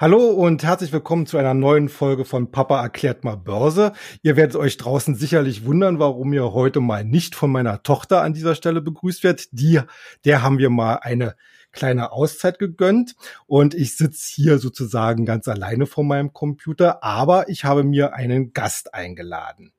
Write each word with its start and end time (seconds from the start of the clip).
Hallo 0.00 0.30
und 0.30 0.62
herzlich 0.62 0.94
willkommen 0.94 1.26
zu 1.26 1.36
einer 1.36 1.52
neuen 1.52 1.90
Folge 1.90 2.24
von 2.24 2.50
Papa 2.50 2.80
erklärt 2.80 3.22
mal 3.22 3.36
Börse. 3.36 3.92
Ihr 4.22 4.34
werdet 4.34 4.56
euch 4.56 4.78
draußen 4.78 5.14
sicherlich 5.14 5.66
wundern, 5.66 5.98
warum 5.98 6.32
ihr 6.32 6.54
heute 6.54 6.80
mal 6.80 7.04
nicht 7.04 7.34
von 7.34 7.52
meiner 7.52 7.82
Tochter 7.82 8.22
an 8.22 8.32
dieser 8.32 8.54
Stelle 8.54 8.80
begrüßt 8.80 9.22
wird. 9.24 9.48
Die, 9.52 9.78
der 10.24 10.42
haben 10.42 10.56
wir 10.56 10.70
mal 10.70 11.00
eine 11.02 11.36
kleine 11.70 12.12
Auszeit 12.12 12.58
gegönnt 12.58 13.14
und 13.46 13.74
ich 13.74 13.94
sitze 13.94 14.32
hier 14.34 14.58
sozusagen 14.58 15.26
ganz 15.26 15.46
alleine 15.48 15.84
vor 15.84 16.02
meinem 16.02 16.32
Computer, 16.32 17.04
aber 17.04 17.50
ich 17.50 17.66
habe 17.66 17.84
mir 17.84 18.14
einen 18.14 18.54
Gast 18.54 18.94
eingeladen. 18.94 19.74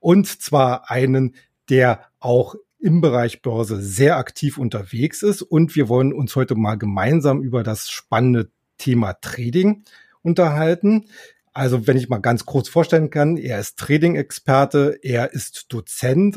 Und 0.00 0.26
zwar 0.26 0.90
einen, 0.90 1.36
der 1.70 2.00
auch 2.18 2.56
im 2.80 3.00
Bereich 3.00 3.42
Börse 3.42 3.80
sehr 3.80 4.16
aktiv 4.16 4.58
unterwegs 4.58 5.22
ist 5.22 5.40
und 5.40 5.76
wir 5.76 5.88
wollen 5.88 6.12
uns 6.12 6.34
heute 6.34 6.56
mal 6.56 6.74
gemeinsam 6.74 7.42
über 7.42 7.62
das 7.62 7.90
spannende 7.90 8.50
Thema 8.82 9.14
Trading 9.14 9.84
unterhalten. 10.22 11.06
Also 11.52 11.86
wenn 11.86 11.96
ich 11.96 12.08
mal 12.08 12.18
ganz 12.18 12.46
kurz 12.46 12.68
vorstellen 12.68 13.10
kann, 13.10 13.36
er 13.36 13.60
ist 13.60 13.78
Trading-Experte, 13.78 14.98
er 15.02 15.32
ist 15.32 15.72
Dozent, 15.72 16.36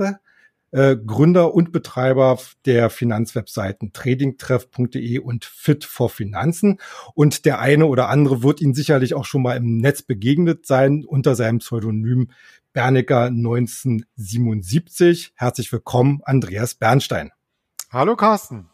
äh, 0.71 0.95
Gründer 0.97 1.55
und 1.55 1.71
Betreiber 1.71 2.37
der 2.65 2.91
Finanzwebseiten 2.91 3.93
tradingtreff.de 3.93 5.19
und 5.19 5.45
Fit 5.45 5.85
for 5.85 6.09
Finanzen. 6.09 6.79
Und 7.15 7.45
der 7.45 7.59
eine 7.59 7.85
oder 7.87 8.09
andere 8.09 8.43
wird 8.43 8.61
ihn 8.61 8.75
sicherlich 8.75 9.15
auch 9.15 9.25
schon 9.25 9.41
mal 9.41 9.57
im 9.57 9.77
Netz 9.77 10.03
begegnet 10.03 10.67
sein 10.67 11.03
unter 11.05 11.35
seinem 11.35 11.59
Pseudonym 11.59 12.29
Bernecker 12.73 13.27
1977. 13.27 15.31
Herzlich 15.35 15.71
willkommen, 15.71 16.19
Andreas 16.25 16.75
Bernstein. 16.75 17.31
Hallo 17.89 18.17
Carsten. 18.17 18.67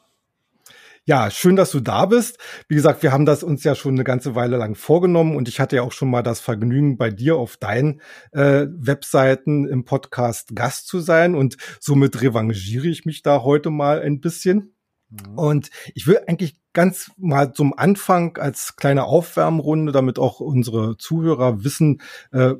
Ja, 1.11 1.29
schön, 1.29 1.57
dass 1.57 1.71
du 1.71 1.81
da 1.81 2.05
bist. 2.05 2.37
Wie 2.69 2.75
gesagt, 2.75 3.03
wir 3.03 3.11
haben 3.11 3.25
das 3.25 3.43
uns 3.43 3.65
ja 3.65 3.75
schon 3.75 3.95
eine 3.95 4.05
ganze 4.05 4.33
Weile 4.33 4.55
lang 4.55 4.75
vorgenommen 4.75 5.35
und 5.35 5.49
ich 5.49 5.59
hatte 5.59 5.75
ja 5.75 5.81
auch 5.81 5.91
schon 5.91 6.09
mal 6.09 6.23
das 6.23 6.39
Vergnügen, 6.39 6.95
bei 6.95 7.09
dir 7.09 7.35
auf 7.35 7.57
deinen 7.57 7.99
äh, 8.31 8.67
Webseiten 8.69 9.67
im 9.67 9.83
Podcast 9.83 10.55
Gast 10.55 10.87
zu 10.87 11.01
sein 11.01 11.35
und 11.35 11.57
somit 11.81 12.21
revanchiere 12.21 12.87
ich 12.87 13.03
mich 13.03 13.23
da 13.23 13.43
heute 13.43 13.71
mal 13.71 14.01
ein 14.01 14.21
bisschen. 14.21 14.73
Mhm. 15.09 15.37
Und 15.37 15.69
ich 15.95 16.07
will 16.07 16.21
eigentlich 16.27 16.61
ganz 16.71 17.11
mal 17.17 17.51
zum 17.51 17.77
Anfang 17.77 18.37
als 18.37 18.77
kleine 18.77 19.03
Aufwärmrunde, 19.03 19.91
damit 19.91 20.17
auch 20.17 20.39
unsere 20.39 20.95
Zuhörer 20.95 21.65
wissen, 21.65 22.01
äh, 22.31 22.53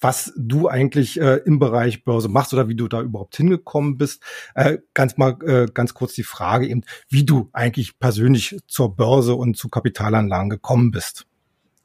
was 0.00 0.32
du 0.36 0.68
eigentlich 0.68 1.20
äh, 1.20 1.36
im 1.44 1.58
Bereich 1.58 2.04
Börse 2.04 2.28
machst 2.28 2.52
oder 2.54 2.68
wie 2.68 2.76
du 2.76 2.88
da 2.88 3.02
überhaupt 3.02 3.36
hingekommen 3.36 3.96
bist. 3.96 4.22
Äh, 4.54 4.78
ganz 4.94 5.16
mal 5.16 5.36
äh, 5.44 5.66
ganz 5.72 5.94
kurz 5.94 6.14
die 6.14 6.22
Frage 6.22 6.68
eben, 6.68 6.82
wie 7.08 7.24
du 7.24 7.50
eigentlich 7.52 7.98
persönlich 7.98 8.58
zur 8.66 8.94
Börse 8.94 9.34
und 9.34 9.56
zu 9.56 9.68
Kapitalanlagen 9.68 10.50
gekommen 10.50 10.90
bist. 10.90 11.26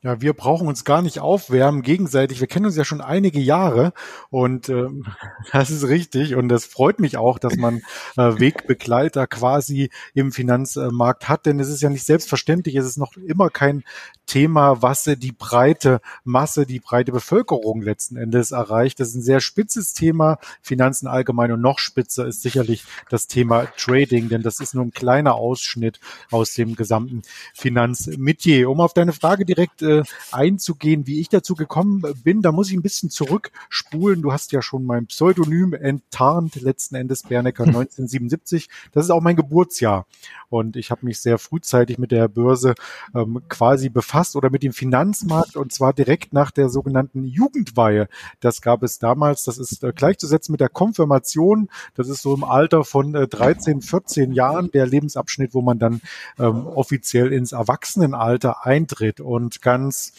Ja, 0.04 0.20
wir 0.20 0.34
brauchen 0.34 0.68
uns 0.68 0.84
gar 0.84 1.02
nicht 1.02 1.20
aufwärmen 1.20 1.82
gegenseitig. 1.82 2.42
Wir 2.42 2.48
kennen 2.48 2.66
uns 2.66 2.76
ja 2.76 2.84
schon 2.84 3.00
einige 3.00 3.40
Jahre 3.40 3.94
und 4.30 4.68
äh, 4.68 4.90
das 5.54 5.72
ist 5.72 5.88
richtig 5.88 6.36
und 6.36 6.50
das 6.50 6.66
freut 6.66 7.00
mich 7.00 7.16
auch, 7.16 7.40
dass 7.40 7.56
man 7.56 7.82
äh, 8.18 8.38
Wegbegleiter 8.38 9.28
quasi 9.28 9.90
im 10.14 10.34
Finanzmarkt 10.34 11.30
hat, 11.30 11.46
denn 11.46 11.58
es 11.62 11.70
ist 11.70 11.82
ja 11.82 11.90
nicht 11.90 12.04
selbstverständlich, 12.04 12.76
es 12.76 12.86
ist 12.86 12.98
noch 12.98 13.16
immer 13.16 13.50
kein 13.50 13.86
Thema, 14.26 14.82
was 14.82 15.04
die 15.06 15.32
breite 15.32 16.02
Masse, 16.26 16.66
die 16.66 16.82
breite 16.82 17.14
Bevölkerung 17.14 17.82
letzten 17.82 18.18
Endes 18.18 18.52
erreicht. 18.52 19.00
Das 19.00 19.10
ist 19.10 19.16
ein 19.16 19.22
sehr 19.22 19.40
spitzes 19.40 19.94
Thema, 19.94 20.38
Finanzen 20.62 21.08
allgemein 21.08 21.54
und 21.54 21.62
noch 21.62 21.80
spitzer 21.80 22.28
ist 22.28 22.42
sicherlich 22.42 22.84
das 23.10 23.28
Thema 23.28 23.68
Trading, 23.78 24.28
denn 24.28 24.42
das 24.42 24.60
ist 24.60 24.76
nur 24.76 24.84
ein 24.84 24.92
kleiner 24.92 25.36
Ausschnitt 25.36 26.02
aus 26.30 26.54
dem 26.56 26.76
gesamten 26.76 27.22
Finanzmetier. 27.54 28.70
Um 28.70 28.82
auf 28.82 28.94
deine 28.94 29.14
Frage 29.14 29.46
direkt 29.46 29.82
äh, 29.82 29.93
einzugehen, 30.32 31.08
wie 31.08 31.20
ich 31.20 31.30
dazu 31.30 31.56
gekommen 31.56 32.04
bin. 32.24 32.42
Da 32.42 32.52
muss 32.52 32.70
ich 32.70 32.76
ein 32.76 32.82
bisschen 32.82 33.10
zurückspulen. 33.10 34.22
Du 34.22 34.32
hast 34.32 34.52
ja 34.52 34.62
schon 34.62 34.86
mein 34.86 35.08
Pseudonym 35.08 35.74
enttarnt, 35.74 36.56
letzten 36.56 36.96
Endes 36.96 37.24
Bernecker 37.24 37.64
1977. 37.64 38.70
Das 38.92 39.06
ist 39.06 39.12
auch 39.12 39.22
mein 39.22 39.36
Geburtsjahr. 39.36 40.06
Und 40.50 40.76
ich 40.76 40.92
habe 40.92 41.06
mich 41.06 41.20
sehr 41.20 41.40
frühzeitig 41.40 41.98
mit 41.98 42.12
der 42.12 42.28
Börse 42.28 42.76
ähm, 43.16 43.42
quasi 43.50 43.90
befasst 43.90 44.36
oder 44.36 44.52
mit 44.52 44.62
dem 44.62 44.72
Finanzmarkt 44.72 45.56
und 45.58 45.74
zwar 45.74 45.94
direkt 45.94 46.32
nach 46.32 46.52
der 46.52 46.70
sogenannten 46.70 47.26
Jugendweihe. 47.26 48.08
Das 48.40 48.62
gab 48.62 48.84
es 48.84 49.00
damals, 49.00 49.46
das 49.46 49.58
ist 49.58 49.84
äh, 49.84 49.92
gleichzusetzen 49.94 50.52
mit 50.52 50.62
der 50.62 50.70
Konfirmation. 50.70 51.70
Das 51.96 52.08
ist 52.08 52.22
so 52.22 52.36
im 52.36 52.44
Alter 52.44 52.84
von 52.84 53.16
äh, 53.16 53.28
13, 53.28 53.82
14 53.82 54.32
Jahren 54.32 54.70
der 54.72 54.86
Lebensabschnitt, 54.86 55.56
wo 55.56 55.62
man 55.62 55.80
dann 55.80 56.02
ähm, 56.38 56.68
offiziell 56.68 57.34
ins 57.34 57.52
Erwachsenenalter 57.52 58.66
eintritt 58.66 59.20
und 59.20 59.62
kann 59.62 59.83
ganz 59.84 60.14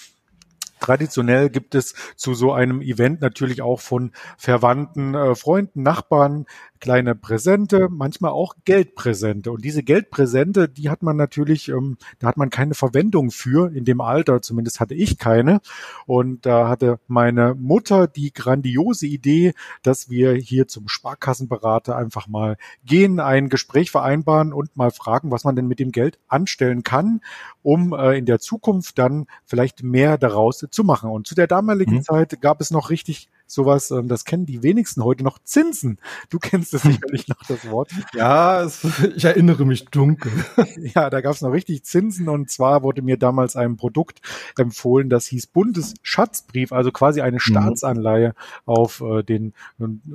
Traditionell 0.80 1.48
gibt 1.48 1.74
es 1.74 1.94
zu 2.14 2.34
so 2.34 2.52
einem 2.52 2.82
Event 2.82 3.22
natürlich 3.22 3.62
auch 3.62 3.80
von 3.80 4.12
Verwandten, 4.36 5.14
äh, 5.14 5.34
Freunden, 5.34 5.82
Nachbarn 5.82 6.44
kleine 6.84 7.14
Präsente, 7.14 7.88
manchmal 7.90 8.32
auch 8.32 8.56
Geldpräsente. 8.66 9.50
Und 9.50 9.64
diese 9.64 9.82
Geldpräsente, 9.82 10.68
die 10.68 10.90
hat 10.90 11.02
man 11.02 11.16
natürlich, 11.16 11.70
ähm, 11.70 11.96
da 12.18 12.26
hat 12.26 12.36
man 12.36 12.50
keine 12.50 12.74
Verwendung 12.74 13.30
für 13.30 13.74
in 13.74 13.86
dem 13.86 14.02
Alter, 14.02 14.42
zumindest 14.42 14.80
hatte 14.80 14.92
ich 14.92 15.16
keine. 15.16 15.62
Und 16.04 16.44
da 16.44 16.68
hatte 16.68 17.00
meine 17.06 17.54
Mutter 17.54 18.06
die 18.06 18.34
grandiose 18.34 19.06
Idee, 19.06 19.54
dass 19.82 20.10
wir 20.10 20.34
hier 20.34 20.68
zum 20.68 20.88
Sparkassenberater 20.88 21.96
einfach 21.96 22.28
mal 22.28 22.58
gehen, 22.84 23.18
ein 23.18 23.48
Gespräch 23.48 23.90
vereinbaren 23.90 24.52
und 24.52 24.76
mal 24.76 24.90
fragen, 24.90 25.30
was 25.30 25.44
man 25.44 25.56
denn 25.56 25.66
mit 25.66 25.78
dem 25.78 25.90
Geld 25.90 26.18
anstellen 26.28 26.82
kann, 26.82 27.22
um 27.62 27.94
äh, 27.94 28.18
in 28.18 28.26
der 28.26 28.40
Zukunft 28.40 28.98
dann 28.98 29.26
vielleicht 29.46 29.82
mehr 29.82 30.18
daraus 30.18 30.66
zu 30.70 30.84
machen. 30.84 31.08
Und 31.08 31.26
zu 31.26 31.34
der 31.34 31.46
damaligen 31.46 31.94
mhm. 31.94 32.02
Zeit 32.02 32.42
gab 32.42 32.60
es 32.60 32.70
noch 32.70 32.90
richtig 32.90 33.30
sowas, 33.46 33.90
ähm, 33.90 34.08
das 34.08 34.24
kennen 34.24 34.46
die 34.46 34.62
wenigsten 34.62 35.04
heute 35.04 35.24
noch, 35.24 35.38
Zinsen. 35.42 35.98
Du 36.30 36.38
kennst 36.38 36.74
es 36.74 36.82
sicherlich 36.82 37.28
noch, 37.28 37.42
das 37.48 37.68
Wort. 37.70 37.90
Ja, 38.14 38.62
es, 38.62 38.84
ich 39.16 39.24
erinnere 39.24 39.64
mich 39.64 39.86
dunkel. 39.86 40.32
Ja, 40.94 41.10
da 41.10 41.20
gab 41.20 41.34
es 41.34 41.40
noch 41.40 41.50
richtig 41.50 41.84
Zinsen 41.84 42.28
und 42.28 42.50
zwar 42.50 42.82
wurde 42.82 43.02
mir 43.02 43.16
damals 43.16 43.56
ein 43.56 43.76
Produkt 43.76 44.20
empfohlen, 44.58 45.08
das 45.08 45.26
hieß 45.26 45.48
Bundesschatzbrief, 45.48 46.72
also 46.72 46.90
quasi 46.90 47.20
eine 47.20 47.36
mhm. 47.36 47.40
Staatsanleihe 47.40 48.34
auf 48.66 49.00
äh, 49.00 49.22
den, 49.22 49.54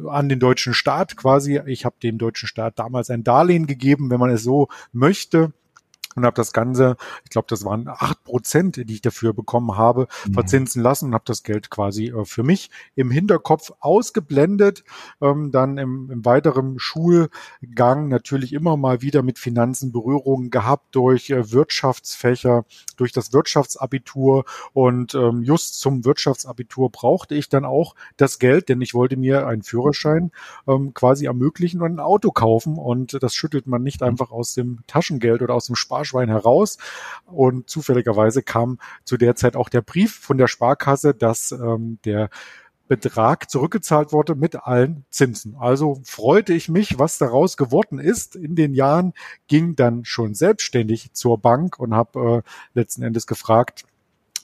an 0.10 0.30
den 0.30 0.40
deutschen 0.40 0.74
Staat 0.74 1.18
quasi. 1.18 1.60
Ich 1.66 1.86
habe 1.86 1.96
dem 2.02 2.18
deutschen 2.18 2.48
Staat 2.48 2.80
damals 2.80 3.10
ein 3.10 3.24
Darlehen 3.24 3.68
gegeben, 3.68 4.10
wenn 4.10 4.20
man 4.20 4.30
es 4.30 4.44
so 4.44 4.68
möchte 4.92 5.54
und 6.20 6.26
habe 6.26 6.36
das 6.36 6.54
Ganze, 6.54 6.96
ich 7.24 7.30
glaube, 7.30 7.48
das 7.50 7.66
waren 7.66 7.88
acht 7.88 8.24
Prozent, 8.24 8.78
die 8.78 8.94
ich 8.94 9.02
dafür 9.02 9.34
bekommen 9.34 9.78
habe, 9.78 10.08
mhm. 10.28 10.34
verzinsen 10.34 10.84
lassen 10.84 11.06
und 11.06 11.14
habe 11.14 11.24
das 11.26 11.44
Geld 11.44 11.70
quasi 11.70 12.08
äh, 12.08 12.26
für 12.26 12.44
mich 12.44 12.70
im 12.96 13.12
Hinterkopf 13.12 13.72
ausgeblendet. 13.80 14.84
Ähm, 15.22 15.52
dann 15.52 15.78
im, 15.78 16.12
im 16.12 16.26
weiteren 16.26 16.80
Schulgang 16.80 18.08
natürlich 18.08 18.54
immer 18.54 18.78
mal 18.78 19.02
wieder 19.02 19.24
mit 19.24 19.40
Finanzen 19.40 19.92
Berührungen 19.92 20.50
gehabt 20.50 20.96
durch 20.96 21.30
äh, 21.30 21.52
Wirtschaftsfächer, 21.52 22.66
durch 22.98 23.12
das 23.12 23.34
Wirtschaftsabitur 23.34 24.46
und 24.74 25.16
ähm, 25.16 25.44
just 25.44 25.80
zum 25.80 26.06
Wirtschaftsabitur 26.06 26.92
brauchte 26.92 27.36
ich 27.36 27.50
dann 27.50 27.66
auch 27.66 27.96
das 28.18 28.40
Geld, 28.40 28.70
denn 28.70 28.82
ich 28.82 28.94
wollte 28.94 29.18
mir 29.18 29.48
einen 29.48 29.64
Führerschein 29.64 30.32
ähm, 30.68 30.94
quasi 30.94 31.26
ermöglichen 31.26 31.82
und 31.82 31.94
ein 31.94 32.00
Auto 32.00 32.32
kaufen 32.32 32.78
und 32.78 33.22
das 33.22 33.34
schüttelt 33.34 33.68
man 33.68 33.84
nicht 33.84 34.02
mhm. 34.02 34.08
einfach 34.08 34.32
aus 34.32 34.54
dem 34.54 34.80
Taschengeld 34.88 35.42
oder 35.42 35.54
aus 35.56 35.68
dem 35.68 35.76
Spar 35.76 36.06
Sparschwein 36.10 36.30
heraus. 36.30 36.78
Und 37.26 37.70
zufälligerweise 37.70 38.42
kam 38.42 38.80
zu 39.04 39.18
der 39.18 39.36
Zeit 39.36 39.56
auch 39.56 39.70
der 39.70 39.82
Brief 39.82 40.16
von 40.16 40.38
der 40.38 40.48
Sparkasse, 40.48 41.14
dass 41.14 41.52
ähm, 41.52 42.00
der 42.06 42.30
Betrag 42.88 43.52
zurückgezahlt 43.52 44.12
wurde 44.12 44.34
mit 44.34 44.56
allen 44.56 45.06
Zinsen. 45.12 45.56
Also 45.60 46.02
freute 46.04 46.54
ich 46.54 46.70
mich, 46.70 46.98
was 46.98 47.20
daraus 47.20 47.56
geworden 47.56 48.00
ist. 48.00 48.36
In 48.36 48.56
den 48.56 48.74
Jahren 48.74 49.14
ging 49.48 49.76
dann 49.76 50.06
schon 50.06 50.34
selbstständig 50.34 51.14
zur 51.14 51.38
Bank 51.38 51.78
und 51.78 51.94
habe 51.94 52.44
äh, 52.44 52.50
letzten 52.74 53.04
Endes 53.04 53.28
gefragt, 53.28 53.84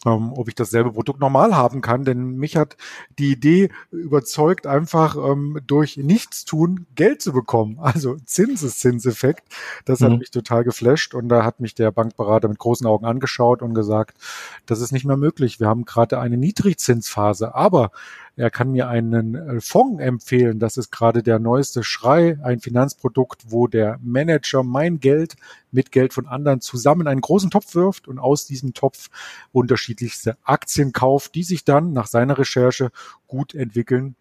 ähm, 0.05 0.33
ob 0.33 0.47
ich 0.47 0.55
dasselbe 0.55 0.91
Produkt 0.91 1.19
normal 1.19 1.55
haben 1.55 1.81
kann. 1.81 2.03
Denn 2.05 2.37
mich 2.37 2.55
hat 2.55 2.77
die 3.17 3.31
Idee 3.31 3.69
überzeugt, 3.91 4.67
einfach 4.67 5.15
ähm, 5.15 5.59
durch 5.65 5.97
Nichtstun 5.97 6.85
Geld 6.95 7.21
zu 7.21 7.33
bekommen. 7.33 7.79
Also 7.95 8.17
Zinseszinseffekt. 8.25 9.43
Das 9.85 10.01
mhm. 10.01 10.05
hat 10.05 10.19
mich 10.19 10.31
total 10.31 10.65
geflasht 10.65 11.13
und 11.15 11.29
da 11.29 11.45
hat 11.45 11.61
mich 11.61 11.75
der 11.75 11.91
Bankberater 11.91 12.49
mit 12.49 12.59
großen 12.59 12.85
Augen 12.85 13.05
angeschaut 13.05 13.61
und 13.61 13.73
gesagt, 13.73 14.17
das 14.65 14.81
ist 14.81 14.91
nicht 14.91 15.05
mehr 15.05 15.15
möglich. 15.15 15.61
Wir 15.61 15.67
haben 15.67 15.85
gerade 15.85 16.19
eine 16.19 16.35
Niedrigzinsphase, 16.35 17.55
aber 17.55 17.91
er 18.37 18.49
kann 18.49 18.71
mir 18.71 18.89
einen 18.89 19.35
äh, 19.35 19.61
Fonds 19.61 20.01
empfehlen. 20.01 20.59
Das 20.59 20.77
ist 20.77 20.91
gerade 20.91 21.23
der 21.23 21.39
neueste 21.39 21.83
Schrei, 21.83 22.37
ein 22.43 22.59
Finanzprodukt, 22.59 23.43
wo 23.47 23.67
der 23.67 23.99
Manager 24.01 24.63
mein 24.63 24.99
Geld 24.99 25.35
mit 25.71 25.91
Geld 25.91 26.13
von 26.13 26.27
anderen 26.27 26.61
zusammen 26.61 27.07
einen 27.07 27.21
großen 27.21 27.49
Topf 27.49 27.75
wirft 27.75 28.07
und 28.07 28.19
aus 28.19 28.45
diesem 28.45 28.73
Topf 28.73 29.09
unterschiedlichste 29.51 30.37
Aktien 30.43 30.91
kauft, 30.91 31.35
die 31.35 31.43
sich 31.43 31.63
dann 31.63 31.93
nach 31.93 32.07
seiner 32.07 32.37
Recherche 32.37 32.91
gut 33.27 33.55
entwickeln 33.55 34.15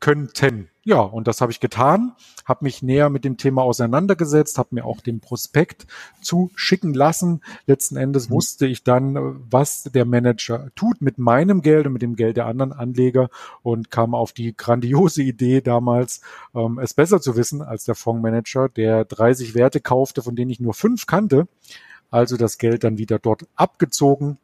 könnten. 0.00 0.70
Ja, 0.84 1.00
und 1.00 1.28
das 1.28 1.40
habe 1.40 1.52
ich 1.52 1.60
getan, 1.60 2.14
habe 2.46 2.64
mich 2.64 2.82
näher 2.82 3.10
mit 3.10 3.24
dem 3.24 3.36
Thema 3.36 3.62
auseinandergesetzt, 3.62 4.56
habe 4.56 4.76
mir 4.76 4.84
auch 4.86 5.00
den 5.00 5.20
Prospekt 5.20 5.86
zuschicken 6.22 6.94
lassen. 6.94 7.42
Letzten 7.66 7.96
Endes 7.96 8.28
mhm. 8.28 8.34
wusste 8.34 8.66
ich 8.66 8.84
dann, 8.84 9.38
was 9.50 9.82
der 9.82 10.06
Manager 10.06 10.70
tut 10.74 11.02
mit 11.02 11.18
meinem 11.18 11.60
Geld 11.60 11.86
und 11.86 11.92
mit 11.92 12.02
dem 12.02 12.16
Geld 12.16 12.38
der 12.38 12.46
anderen 12.46 12.72
Anleger 12.72 13.28
und 13.62 13.90
kam 13.90 14.14
auf 14.14 14.32
die 14.32 14.56
grandiose 14.56 15.22
Idee 15.22 15.60
damals, 15.60 16.22
ähm, 16.54 16.78
es 16.78 16.94
besser 16.94 17.20
zu 17.20 17.36
wissen 17.36 17.60
als 17.60 17.84
der 17.84 17.94
Fondsmanager, 17.94 18.68
der 18.68 19.04
30 19.04 19.54
Werte 19.54 19.80
kaufte, 19.80 20.22
von 20.22 20.36
denen 20.36 20.50
ich 20.50 20.60
nur 20.60 20.74
fünf 20.74 21.06
kannte. 21.06 21.48
Also 22.10 22.38
das 22.38 22.56
Geld 22.56 22.84
dann 22.84 22.96
wieder 22.96 23.18
dort 23.18 23.46
abgezogen, 23.56 24.38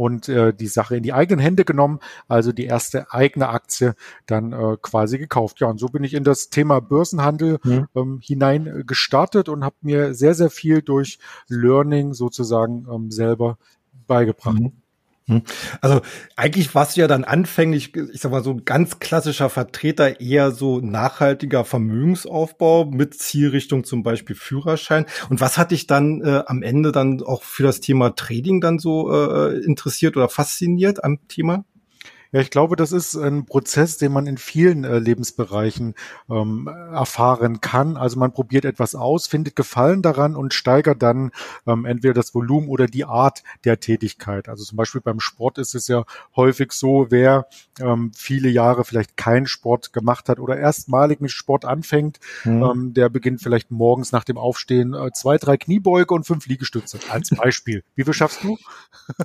und 0.00 0.30
äh, 0.30 0.54
die 0.54 0.66
Sache 0.66 0.96
in 0.96 1.02
die 1.02 1.12
eigenen 1.12 1.40
Hände 1.40 1.66
genommen, 1.66 2.00
also 2.26 2.52
die 2.52 2.64
erste 2.64 3.12
eigene 3.12 3.50
Aktie 3.50 3.94
dann 4.24 4.54
äh, 4.54 4.78
quasi 4.80 5.18
gekauft. 5.18 5.60
Ja, 5.60 5.66
und 5.66 5.78
so 5.78 5.88
bin 5.88 6.04
ich 6.04 6.14
in 6.14 6.24
das 6.24 6.48
Thema 6.48 6.80
Börsenhandel 6.80 7.58
mhm. 7.62 7.86
ähm, 7.94 8.18
hinein 8.22 8.66
äh, 8.66 8.82
gestartet 8.82 9.50
und 9.50 9.62
habe 9.62 9.76
mir 9.82 10.14
sehr, 10.14 10.34
sehr 10.34 10.48
viel 10.48 10.80
durch 10.80 11.18
Learning 11.48 12.14
sozusagen 12.14 12.86
ähm, 12.90 13.10
selber 13.10 13.58
beigebracht. 14.06 14.60
Mhm. 14.60 14.79
Hm. 15.30 15.42
Also 15.80 16.00
eigentlich 16.34 16.74
warst 16.74 16.96
du 16.96 17.02
ja 17.02 17.06
dann 17.06 17.22
anfänglich, 17.22 17.94
ich 17.94 18.20
sag 18.20 18.32
mal 18.32 18.42
so 18.42 18.50
ein 18.50 18.64
ganz 18.64 18.98
klassischer 18.98 19.48
Vertreter 19.48 20.20
eher 20.20 20.50
so 20.50 20.80
nachhaltiger 20.80 21.64
Vermögensaufbau 21.64 22.86
mit 22.86 23.14
Zielrichtung 23.14 23.84
zum 23.84 24.02
Beispiel 24.02 24.34
Führerschein. 24.34 25.06
Und 25.28 25.40
was 25.40 25.56
hat 25.56 25.70
dich 25.70 25.86
dann 25.86 26.20
äh, 26.22 26.42
am 26.46 26.62
Ende 26.62 26.90
dann 26.90 27.22
auch 27.22 27.44
für 27.44 27.62
das 27.62 27.78
Thema 27.80 28.10
Trading 28.16 28.60
dann 28.60 28.80
so 28.80 29.12
äh, 29.12 29.56
interessiert 29.64 30.16
oder 30.16 30.28
fasziniert 30.28 31.04
am 31.04 31.20
Thema? 31.28 31.64
Ja, 32.32 32.40
ich 32.40 32.50
glaube, 32.50 32.76
das 32.76 32.92
ist 32.92 33.16
ein 33.16 33.44
Prozess, 33.44 33.96
den 33.98 34.12
man 34.12 34.26
in 34.26 34.38
vielen 34.38 34.84
äh, 34.84 35.00
Lebensbereichen 35.00 35.94
ähm, 36.30 36.68
erfahren 36.92 37.60
kann. 37.60 37.96
Also 37.96 38.18
man 38.20 38.32
probiert 38.32 38.64
etwas 38.64 38.94
aus, 38.94 39.26
findet 39.26 39.56
Gefallen 39.56 40.00
daran 40.00 40.36
und 40.36 40.54
steigert 40.54 41.02
dann 41.02 41.32
ähm, 41.66 41.84
entweder 41.84 42.14
das 42.14 42.32
Volumen 42.32 42.68
oder 42.68 42.86
die 42.86 43.04
Art 43.04 43.42
der 43.64 43.80
Tätigkeit. 43.80 44.48
Also 44.48 44.62
zum 44.62 44.76
Beispiel 44.76 45.00
beim 45.00 45.18
Sport 45.18 45.58
ist 45.58 45.74
es 45.74 45.88
ja 45.88 46.04
häufig 46.36 46.70
so, 46.70 47.06
wer 47.10 47.46
ähm, 47.80 48.12
viele 48.14 48.48
Jahre 48.48 48.84
vielleicht 48.84 49.16
keinen 49.16 49.46
Sport 49.46 49.92
gemacht 49.92 50.28
hat 50.28 50.38
oder 50.38 50.56
erstmalig 50.56 51.20
mit 51.20 51.32
Sport 51.32 51.64
anfängt, 51.64 52.20
mhm. 52.44 52.62
ähm, 52.62 52.94
der 52.94 53.08
beginnt 53.08 53.42
vielleicht 53.42 53.72
morgens 53.72 54.12
nach 54.12 54.24
dem 54.24 54.38
Aufstehen 54.38 54.94
äh, 54.94 55.10
zwei, 55.12 55.36
drei 55.36 55.56
Kniebeuge 55.56 56.14
und 56.14 56.26
fünf 56.26 56.46
Liegestütze 56.46 57.00
als 57.08 57.30
Beispiel. 57.30 57.82
Wie 57.96 58.04
viel 58.04 58.14
schaffst 58.14 58.44
du? 58.44 58.56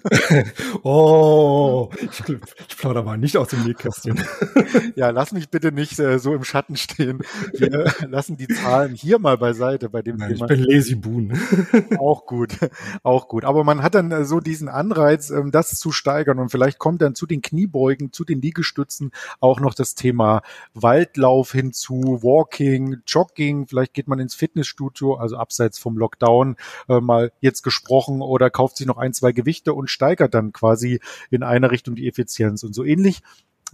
oh, 0.83 1.89
ich, 2.01 2.23
ich 2.67 2.75
plaudere 2.95 3.03
mal 3.03 3.17
nicht 3.17 3.37
aus 3.37 3.49
dem 3.49 3.63
Nähkästchen. 3.63 4.21
ja, 4.95 5.09
lass 5.09 5.31
mich 5.31 5.49
bitte 5.49 5.71
nicht 5.71 5.99
äh, 5.99 6.19
so 6.19 6.33
im 6.33 6.43
Schatten 6.43 6.77
stehen. 6.77 7.21
Wir 7.53 7.93
lassen 8.09 8.37
die 8.37 8.47
Zahlen 8.47 8.95
hier 8.95 9.19
mal 9.19 9.37
beiseite 9.37 9.89
bei 9.89 10.01
dem 10.01 10.17
Nein, 10.17 10.33
Thema. 10.33 10.49
Ich 10.49 10.57
bin 10.57 10.63
Lazy 10.63 10.95
Boon. 10.95 11.37
auch 11.99 12.25
gut, 12.25 12.57
auch 13.03 13.27
gut. 13.27 13.43
Aber 13.43 13.63
man 13.63 13.83
hat 13.83 13.95
dann 13.95 14.11
äh, 14.11 14.25
so 14.25 14.39
diesen 14.39 14.69
Anreiz, 14.69 15.29
ähm, 15.29 15.51
das 15.51 15.71
zu 15.71 15.91
steigern 15.91 16.39
und 16.39 16.49
vielleicht 16.49 16.79
kommt 16.79 17.01
dann 17.01 17.15
zu 17.15 17.25
den 17.25 17.41
Kniebeugen, 17.41 18.13
zu 18.13 18.23
den 18.23 18.41
Liegestützen 18.41 19.11
auch 19.39 19.59
noch 19.59 19.73
das 19.73 19.95
Thema 19.95 20.41
Waldlauf 20.73 21.51
hinzu, 21.51 22.19
Walking, 22.21 22.97
Jogging. 23.05 23.67
Vielleicht 23.67 23.93
geht 23.93 24.07
man 24.07 24.19
ins 24.19 24.35
Fitnessstudio, 24.35 25.15
also 25.15 25.37
abseits 25.37 25.79
vom 25.79 25.97
Lockdown 25.97 26.55
äh, 26.87 27.01
mal 27.01 27.31
jetzt 27.41 27.63
gesprochen 27.63 28.21
oder 28.21 28.49
kauft 28.49 28.77
sich 28.77 28.87
noch 28.87 28.97
ein, 28.97 29.13
zwei 29.13 29.31
Gewichte 29.31 29.73
und 29.73 29.89
steigert 29.89 30.33
dann 30.33 30.53
quasi 30.53 30.99
in 31.29 31.43
eine 31.43 31.71
Richtung 31.71 31.95
die 31.95 32.07
Effizienz. 32.07 32.63
Und 32.63 32.73
so 32.73 32.84
ähnlich 32.85 33.21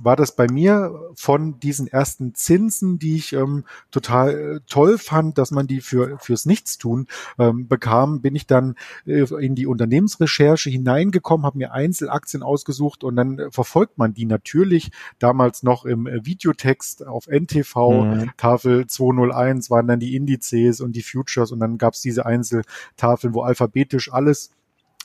war 0.03 0.15
das 0.15 0.35
bei 0.35 0.47
mir 0.47 1.11
von 1.15 1.59
diesen 1.59 1.87
ersten 1.87 2.33
Zinsen, 2.33 2.99
die 2.99 3.15
ich 3.15 3.33
ähm, 3.33 3.65
total 3.91 4.29
äh, 4.29 4.59
toll 4.67 4.97
fand, 4.97 5.37
dass 5.37 5.51
man 5.51 5.67
die 5.67 5.81
für 5.81 6.17
fürs 6.19 6.45
Nichtstun 6.45 7.07
ähm, 7.37 7.67
bekam, 7.67 8.21
bin 8.21 8.35
ich 8.35 8.47
dann 8.47 8.75
äh, 9.05 9.25
in 9.43 9.55
die 9.55 9.67
Unternehmensrecherche 9.67 10.69
hineingekommen, 10.69 11.45
habe 11.45 11.57
mir 11.57 11.73
Einzelaktien 11.73 12.43
ausgesucht 12.43 13.03
und 13.03 13.15
dann 13.15 13.39
äh, 13.39 13.51
verfolgt 13.51 13.97
man 13.97 14.13
die 14.13 14.25
natürlich 14.25 14.91
damals 15.19 15.63
noch 15.63 15.85
im 15.85 16.07
äh, 16.07 16.25
Videotext 16.25 17.05
auf 17.05 17.27
NTV, 17.27 17.75
mhm. 17.75 18.31
Tafel 18.37 18.87
201 18.87 19.69
waren 19.69 19.87
dann 19.87 19.99
die 19.99 20.15
Indizes 20.15 20.81
und 20.81 20.95
die 20.95 21.03
Futures 21.03 21.51
und 21.51 21.59
dann 21.59 21.77
gab 21.77 21.93
es 21.93 22.01
diese 22.01 22.25
Einzeltafeln, 22.25 23.33
wo 23.33 23.41
alphabetisch 23.41 24.11
alles 24.11 24.51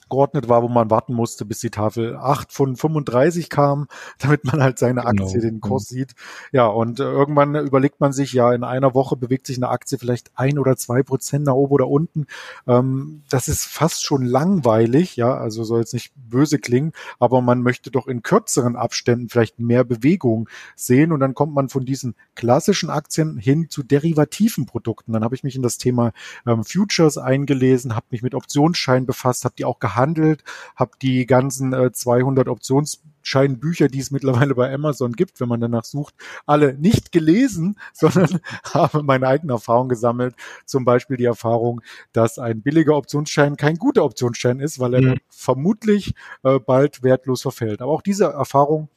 geordnet 0.08 0.48
war, 0.48 0.62
wo 0.62 0.68
man 0.68 0.90
warten 0.90 1.14
musste, 1.14 1.44
bis 1.44 1.60
die 1.60 1.70
Tafel 1.70 2.16
8 2.16 2.52
von 2.52 2.76
35 2.76 3.50
kam, 3.50 3.88
damit 4.18 4.44
man 4.44 4.62
halt 4.62 4.78
seine 4.78 5.02
genau. 5.02 5.24
Aktie, 5.24 5.40
den 5.40 5.60
Kurs 5.60 5.90
mhm. 5.90 5.96
sieht. 5.96 6.14
Ja, 6.52 6.66
und 6.66 7.00
äh, 7.00 7.04
irgendwann 7.04 7.54
überlegt 7.56 8.00
man 8.00 8.12
sich, 8.12 8.32
ja, 8.32 8.52
in 8.52 8.64
einer 8.64 8.94
Woche 8.94 9.16
bewegt 9.16 9.46
sich 9.46 9.56
eine 9.56 9.68
Aktie 9.68 9.98
vielleicht 9.98 10.30
ein 10.36 10.58
oder 10.58 10.76
zwei 10.76 11.02
Prozent 11.02 11.46
nach 11.46 11.54
oben 11.54 11.72
oder 11.72 11.88
unten. 11.88 12.26
Ähm, 12.66 13.22
das 13.30 13.48
ist 13.48 13.64
fast 13.64 14.04
schon 14.04 14.24
langweilig, 14.24 15.16
ja, 15.16 15.36
also 15.36 15.64
soll 15.64 15.80
jetzt 15.80 15.94
nicht 15.94 16.12
böse 16.14 16.58
klingen, 16.58 16.92
aber 17.18 17.40
man 17.40 17.62
möchte 17.62 17.90
doch 17.90 18.06
in 18.06 18.22
kürzeren 18.22 18.76
Abständen 18.76 19.28
vielleicht 19.28 19.58
mehr 19.58 19.84
Bewegung 19.84 20.48
sehen 20.76 21.12
und 21.12 21.20
dann 21.20 21.34
kommt 21.34 21.54
man 21.54 21.68
von 21.68 21.84
diesen 21.84 22.14
klassischen 22.34 22.90
Aktien 22.90 23.38
hin 23.38 23.68
zu 23.70 23.82
derivativen 23.82 24.66
Produkten. 24.66 25.12
Dann 25.12 25.24
habe 25.24 25.34
ich 25.34 25.42
mich 25.42 25.56
in 25.56 25.62
das 25.62 25.78
Thema 25.78 26.12
ähm, 26.46 26.64
Futures 26.64 27.18
eingelesen, 27.18 27.96
habe 27.96 28.06
mich 28.10 28.22
mit 28.22 28.34
Optionsscheinen 28.34 29.06
befasst, 29.06 29.44
habe 29.44 29.54
die 29.58 29.64
auch 29.64 29.78
gehandelt 29.78 29.95
gehandelt, 29.96 30.44
habe 30.76 30.92
die 31.00 31.26
ganzen 31.26 31.72
äh, 31.72 31.90
200 31.92 32.48
Optionsscheinbücher, 32.48 33.88
die 33.88 34.00
es 34.00 34.10
mittlerweile 34.10 34.54
bei 34.54 34.72
Amazon 34.72 35.12
gibt, 35.12 35.40
wenn 35.40 35.48
man 35.48 35.60
danach 35.60 35.84
sucht, 35.84 36.14
alle 36.44 36.74
nicht 36.74 37.12
gelesen, 37.12 37.78
sondern 37.92 38.40
habe 38.72 39.02
meine 39.02 39.26
eigene 39.26 39.54
Erfahrung 39.54 39.88
gesammelt. 39.88 40.34
Zum 40.66 40.84
Beispiel 40.84 41.16
die 41.16 41.24
Erfahrung, 41.24 41.80
dass 42.12 42.38
ein 42.38 42.62
billiger 42.62 42.96
Optionsschein 42.96 43.56
kein 43.56 43.76
guter 43.76 44.04
Optionsschein 44.04 44.60
ist, 44.60 44.78
weil 44.78 44.94
er 44.94 45.02
mhm. 45.02 45.16
vermutlich 45.28 46.14
äh, 46.42 46.58
bald 46.58 47.02
wertlos 47.02 47.42
verfällt. 47.42 47.80
Aber 47.80 47.92
auch 47.92 48.02
diese 48.02 48.26
Erfahrung 48.26 48.88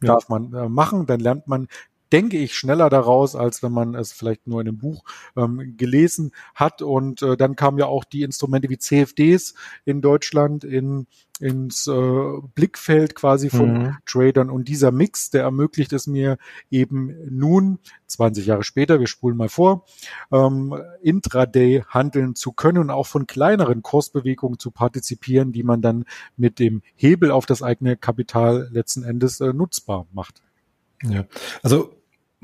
darf 0.00 0.28
man 0.28 0.52
äh, 0.52 0.68
machen, 0.68 1.06
dann 1.06 1.20
lernt 1.20 1.46
man 1.46 1.68
denke 2.12 2.38
ich, 2.38 2.54
schneller 2.54 2.90
daraus, 2.90 3.34
als 3.34 3.62
wenn 3.62 3.72
man 3.72 3.94
es 3.94 4.12
vielleicht 4.12 4.46
nur 4.46 4.60
in 4.60 4.68
einem 4.68 4.78
Buch 4.78 5.04
ähm, 5.36 5.74
gelesen 5.76 6.32
hat. 6.54 6.82
Und 6.82 7.22
äh, 7.22 7.36
dann 7.36 7.56
kamen 7.56 7.78
ja 7.78 7.86
auch 7.86 8.04
die 8.04 8.22
Instrumente 8.22 8.68
wie 8.68 8.78
CFDs 8.78 9.54
in 9.84 10.00
Deutschland 10.02 10.64
in 10.64 11.06
ins 11.40 11.88
äh, 11.88 12.40
Blickfeld 12.54 13.16
quasi 13.16 13.50
von 13.50 13.72
mhm. 13.72 13.96
Tradern 14.06 14.48
und 14.48 14.68
dieser 14.68 14.92
Mix, 14.92 15.30
der 15.30 15.42
ermöglicht 15.42 15.92
es 15.92 16.06
mir 16.06 16.38
eben 16.70 17.16
nun, 17.28 17.80
20 18.06 18.46
Jahre 18.46 18.62
später, 18.62 19.00
wir 19.00 19.08
spulen 19.08 19.36
mal 19.36 19.48
vor, 19.48 19.84
ähm, 20.30 20.76
intraday 21.02 21.82
handeln 21.88 22.36
zu 22.36 22.52
können 22.52 22.78
und 22.78 22.90
auch 22.90 23.08
von 23.08 23.26
kleineren 23.26 23.82
Kursbewegungen 23.82 24.60
zu 24.60 24.70
partizipieren, 24.70 25.50
die 25.50 25.64
man 25.64 25.82
dann 25.82 26.04
mit 26.36 26.60
dem 26.60 26.80
Hebel 26.94 27.32
auf 27.32 27.44
das 27.44 27.60
eigene 27.60 27.96
Kapital 27.96 28.68
letzten 28.70 29.02
Endes 29.02 29.40
äh, 29.40 29.52
nutzbar 29.52 30.06
macht. 30.12 30.42
Ja, 31.02 31.24
also 31.64 31.92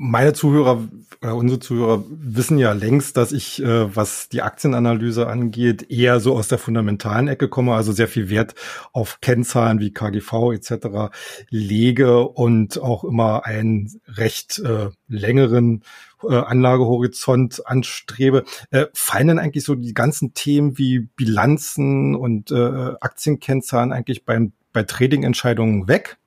meine 0.01 0.31
Zuhörer 0.31 0.87
oder 1.21 1.35
unsere 1.35 1.59
Zuhörer 1.59 2.05
wissen 2.07 2.57
ja 2.57 2.71
längst, 2.71 3.17
dass 3.17 3.33
ich, 3.33 3.61
äh, 3.61 3.93
was 3.93 4.29
die 4.29 4.41
Aktienanalyse 4.41 5.27
angeht, 5.27 5.91
eher 5.91 6.21
so 6.21 6.37
aus 6.37 6.47
der 6.47 6.57
fundamentalen 6.57 7.27
Ecke 7.27 7.49
komme, 7.49 7.73
also 7.73 7.91
sehr 7.91 8.07
viel 8.07 8.29
Wert 8.29 8.55
auf 8.93 9.19
Kennzahlen 9.19 9.81
wie 9.81 9.91
KGV 9.91 10.53
etc. 10.53 11.11
lege 11.49 12.21
und 12.21 12.81
auch 12.81 13.03
immer 13.03 13.45
einen 13.45 13.99
recht 14.07 14.59
äh, 14.59 14.87
längeren 15.09 15.83
äh, 16.23 16.33
Anlagehorizont 16.33 17.67
anstrebe. 17.67 18.45
Äh, 18.71 18.85
fallen 18.93 19.27
denn 19.27 19.39
eigentlich 19.39 19.65
so 19.65 19.75
die 19.75 19.93
ganzen 19.93 20.33
Themen 20.33 20.77
wie 20.77 20.99
Bilanzen 20.99 22.15
und 22.15 22.51
äh, 22.51 22.93
Aktienkennzahlen 23.01 23.91
eigentlich 23.91 24.23
beim 24.23 24.53
bei 24.71 24.83
Trading-Entscheidungen 24.83 25.89
weg? 25.89 26.17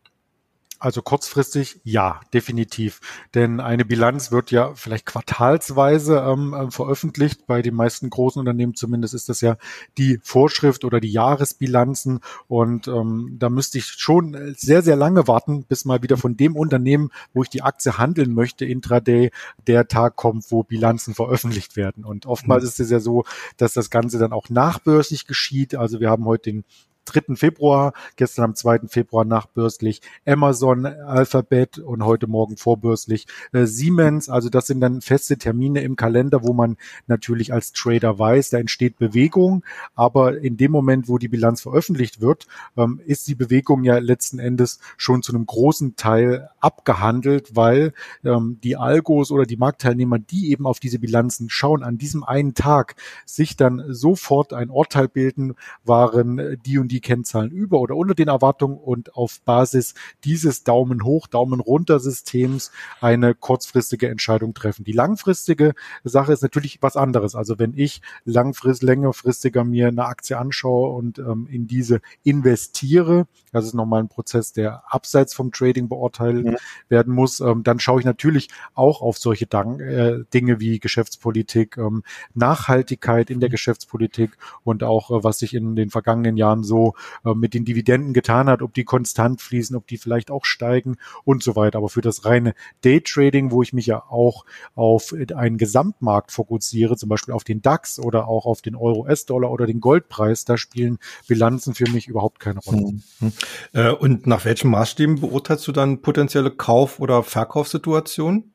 Also 0.83 1.01
kurzfristig 1.01 1.81
ja, 1.85 2.19
definitiv. 2.35 3.01
Denn 3.37 3.61
eine 3.61 3.85
Bilanz 3.85 4.33
wird 4.33 4.51
ja 4.51 4.75
vielleicht 4.75 5.07
quartalsweise 5.07 6.17
ähm, 6.17 6.55
äh, 6.55 6.71
veröffentlicht. 6.73 7.47
Bei 7.47 7.62
den 7.62 7.77
meisten 7.77 8.11
großen 8.11 8.41
Unternehmen 8.41 8.75
zumindest 8.75 9.15
ist 9.15 9.29
das 9.29 9.41
ja 9.43 9.59
die 9.97 10.19
Vorschrift 10.25 10.85
oder 10.85 10.99
die 10.99 11.12
Jahresbilanzen. 11.12 12.19
Und 12.49 12.89
ähm, 12.89 13.37
da 13.39 13.49
müsste 13.49 13.79
ich 13.79 13.85
schon 13.85 14.37
sehr, 14.57 14.83
sehr 14.83 14.97
lange 14.97 15.29
warten, 15.29 15.62
bis 15.62 15.85
mal 15.85 16.03
wieder 16.03 16.17
von 16.17 16.37
dem 16.37 16.57
Unternehmen, 16.57 17.11
wo 17.33 17.45
ich 17.45 17.49
die 17.49 17.62
Aktie 17.62 17.97
handeln 17.97 18.35
möchte, 18.35 18.65
intraday, 18.65 19.31
der 19.69 19.87
Tag 19.87 20.17
kommt, 20.17 20.51
wo 20.51 20.65
Bilanzen 20.65 21.15
veröffentlicht 21.15 21.77
werden. 21.77 22.05
Und 22.05 22.27
oftmals 22.27 22.65
mhm. 22.65 22.69
ist 22.71 22.81
es 22.81 22.91
ja 22.91 22.99
so, 22.99 23.23
dass 23.57 23.73
das 23.73 23.89
Ganze 23.89 24.19
dann 24.19 24.33
auch 24.33 24.51
nachbörslich 24.51 25.29
geschieht. 25.29 25.77
Also 25.77 26.01
wir 26.01 26.11
haben 26.11 26.25
heute 26.25 26.51
den 26.51 26.65
3. 27.04 27.37
Februar, 27.37 27.92
gestern 28.16 28.44
am 28.44 28.54
2. 28.54 28.88
Februar 28.88 29.25
nachbörslich 29.25 30.00
Amazon, 30.25 30.87
Alphabet 30.87 31.78
und 31.78 32.04
heute 32.04 32.26
Morgen 32.26 32.56
vorbörslich 32.56 33.26
äh, 33.52 33.66
Siemens. 33.66 34.28
Also 34.28 34.49
das 34.49 34.66
sind 34.66 34.80
dann 34.80 35.00
feste 35.00 35.37
Termine 35.37 35.82
im 35.82 35.97
Kalender, 35.97 36.42
wo 36.42 36.52
man 36.52 36.76
natürlich 37.06 37.52
als 37.52 37.73
Trader 37.73 38.18
weiß, 38.18 38.50
da 38.50 38.59
entsteht 38.59 38.99
Bewegung. 38.99 39.64
Aber 39.94 40.38
in 40.38 40.56
dem 40.56 40.71
Moment, 40.71 41.09
wo 41.09 41.18
die 41.18 41.28
Bilanz 41.28 41.62
veröffentlicht 41.62 42.21
wird, 42.21 42.47
ähm, 42.76 43.00
ist 43.04 43.26
die 43.26 43.35
Bewegung 43.35 43.82
ja 43.85 43.99
letzten 43.99 44.38
Endes 44.38 44.78
schon 44.97 45.23
zu 45.23 45.32
einem 45.32 45.47
großen 45.47 45.97
Teil 45.97 46.50
abgehandelt, 46.61 47.56
weil 47.56 47.92
ähm, 48.25 48.59
die 48.62 48.76
Algos 48.76 49.32
oder 49.32 49.44
die 49.44 49.56
Marktteilnehmer, 49.56 50.18
die 50.18 50.50
eben 50.50 50.66
auf 50.66 50.78
diese 50.78 51.00
Bilanzen 51.00 51.50
schauen, 51.50 51.82
an 51.82 51.99
diesem 51.99 52.23
einen 52.23 52.54
Tag 52.54 52.94
sich 53.26 53.56
dann 53.56 53.82
sofort 53.88 54.52
ein 54.52 54.71
Urteil 54.71 55.09
bilden, 55.09 55.54
waren 55.85 56.59
die 56.64 56.78
und 56.78 56.91
die 56.92 57.00
Kennzahlen 57.00 57.50
über 57.50 57.80
oder 57.80 57.96
unter 57.96 58.14
den 58.14 58.28
Erwartungen 58.28 58.76
und 58.76 59.16
auf 59.16 59.40
Basis 59.40 59.94
dieses 60.25 60.62
Daumen 60.62 61.04
hoch, 61.04 61.26
Daumen 61.26 61.61
runter 61.61 61.99
Systems 61.99 62.70
eine 63.00 63.34
kurzfristige 63.34 64.08
Entscheidung 64.08 64.54
treffen. 64.54 64.84
Die 64.84 64.92
langfristige 64.92 65.75
Sache 66.04 66.32
ist 66.32 66.42
natürlich 66.42 66.78
was 66.82 66.96
anderes. 66.96 67.34
Also 67.34 67.58
wenn 67.58 67.72
ich 67.75 68.02
langfristig, 68.25 68.87
längerfristiger 68.87 69.64
mir 69.64 69.88
eine 69.88 70.04
Aktie 70.04 70.37
anschaue 70.37 70.90
und 70.90 71.18
ähm, 71.18 71.49
in 71.50 71.66
diese 71.66 72.00
investiere, 72.25 73.26
das 73.52 73.64
ist 73.64 73.75
nochmal 73.75 74.02
ein 74.02 74.08
Prozess, 74.08 74.52
der 74.52 74.82
abseits 74.92 75.32
vom 75.34 75.50
Trading 75.50 75.88
beurteilt 75.88 76.44
ja. 76.46 76.56
werden 76.88 77.14
muss, 77.14 77.40
ähm, 77.40 77.62
dann 77.62 77.80
schaue 77.80 78.00
ich 78.00 78.06
natürlich 78.06 78.49
auch 78.75 79.00
auf 79.00 79.18
solche 79.18 79.46
Dank, 79.46 79.80
äh, 79.80 80.25
Dinge 80.34 80.61
wie 80.61 80.78
Geschäftspolitik, 80.78 81.78
ähm, 81.78 82.02
Nachhaltigkeit 82.34 83.30
in 83.30 83.40
der 83.40 83.49
mhm. 83.49 83.52
Geschäftspolitik 83.52 84.37
und 84.64 84.82
auch 84.82 85.11
äh, 85.11 85.25
was 85.25 85.38
sich 85.38 85.54
in 85.54 85.75
den 85.75 85.88
vergangenen 85.88 86.37
Jahren 86.37 86.64
so 86.64 86.82
äh, 87.25 87.35
mit 87.35 87.55
den 87.55 87.65
Dividenden 87.65 88.12
getan 88.12 88.49
hat, 88.49 88.62
ob 88.62 88.75
die 88.75 88.85
konstant 88.85 89.41
fließen, 89.41 89.77
ob 89.77 89.87
die 89.87 89.99
vielleicht 89.99 90.31
auch 90.31 90.45
steigen 90.45 90.97
und 91.25 91.43
so 91.43 91.57
weiter. 91.57 91.79
Aber 91.79 91.89
für 91.89 92.01
das 92.01 92.25
reine 92.25 92.55
Daytrading, 92.83 93.51
wo 93.51 93.62
ich 93.62 93.73
mich 93.73 93.87
ja 93.87 94.03
auch 94.09 94.45
auf 94.75 95.15
einen 95.35 95.59
Gesamtmarkt 95.59 96.33
fokussiere, 96.33 96.97
zum 96.97 97.09
Beispiel 97.09 97.35
auf 97.35 97.45
den 97.45 97.62
DAX 97.62 97.99
oder 97.99 98.29
auch 98.29 98.47
auf 98.47 98.62
den 98.62 98.75
Euro-S-Dollar 98.75 99.51
oder 99.51 99.67
den 99.67 99.81
Goldpreis, 99.81 100.45
da 100.45 100.57
spielen 100.57 100.99
Bilanzen 101.27 101.75
für 101.75 101.91
mich 101.91 102.09
überhaupt 102.09 102.41
keine 102.41 102.61
Rolle. 102.61 102.93
Mhm. 103.21 103.33
Äh, 103.73 103.91
und 103.91 104.27
nach 104.27 104.45
welchen 104.45 104.71
Maßstäben 104.71 105.21
beurteilst 105.21 105.67
du 105.67 105.73
dann 105.73 106.03
potenzielle 106.03 106.51
Kauf- 106.51 107.01
oder 107.01 107.23
Verkaufssituationen? 107.23 108.53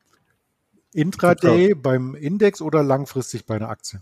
Intraday 0.94 1.76
beim 1.76 2.16
Index 2.16 2.62
oder 2.62 2.82
langfristig 2.82 3.46
bei 3.46 3.56
einer 3.56 3.70
Aktie? 3.70 4.02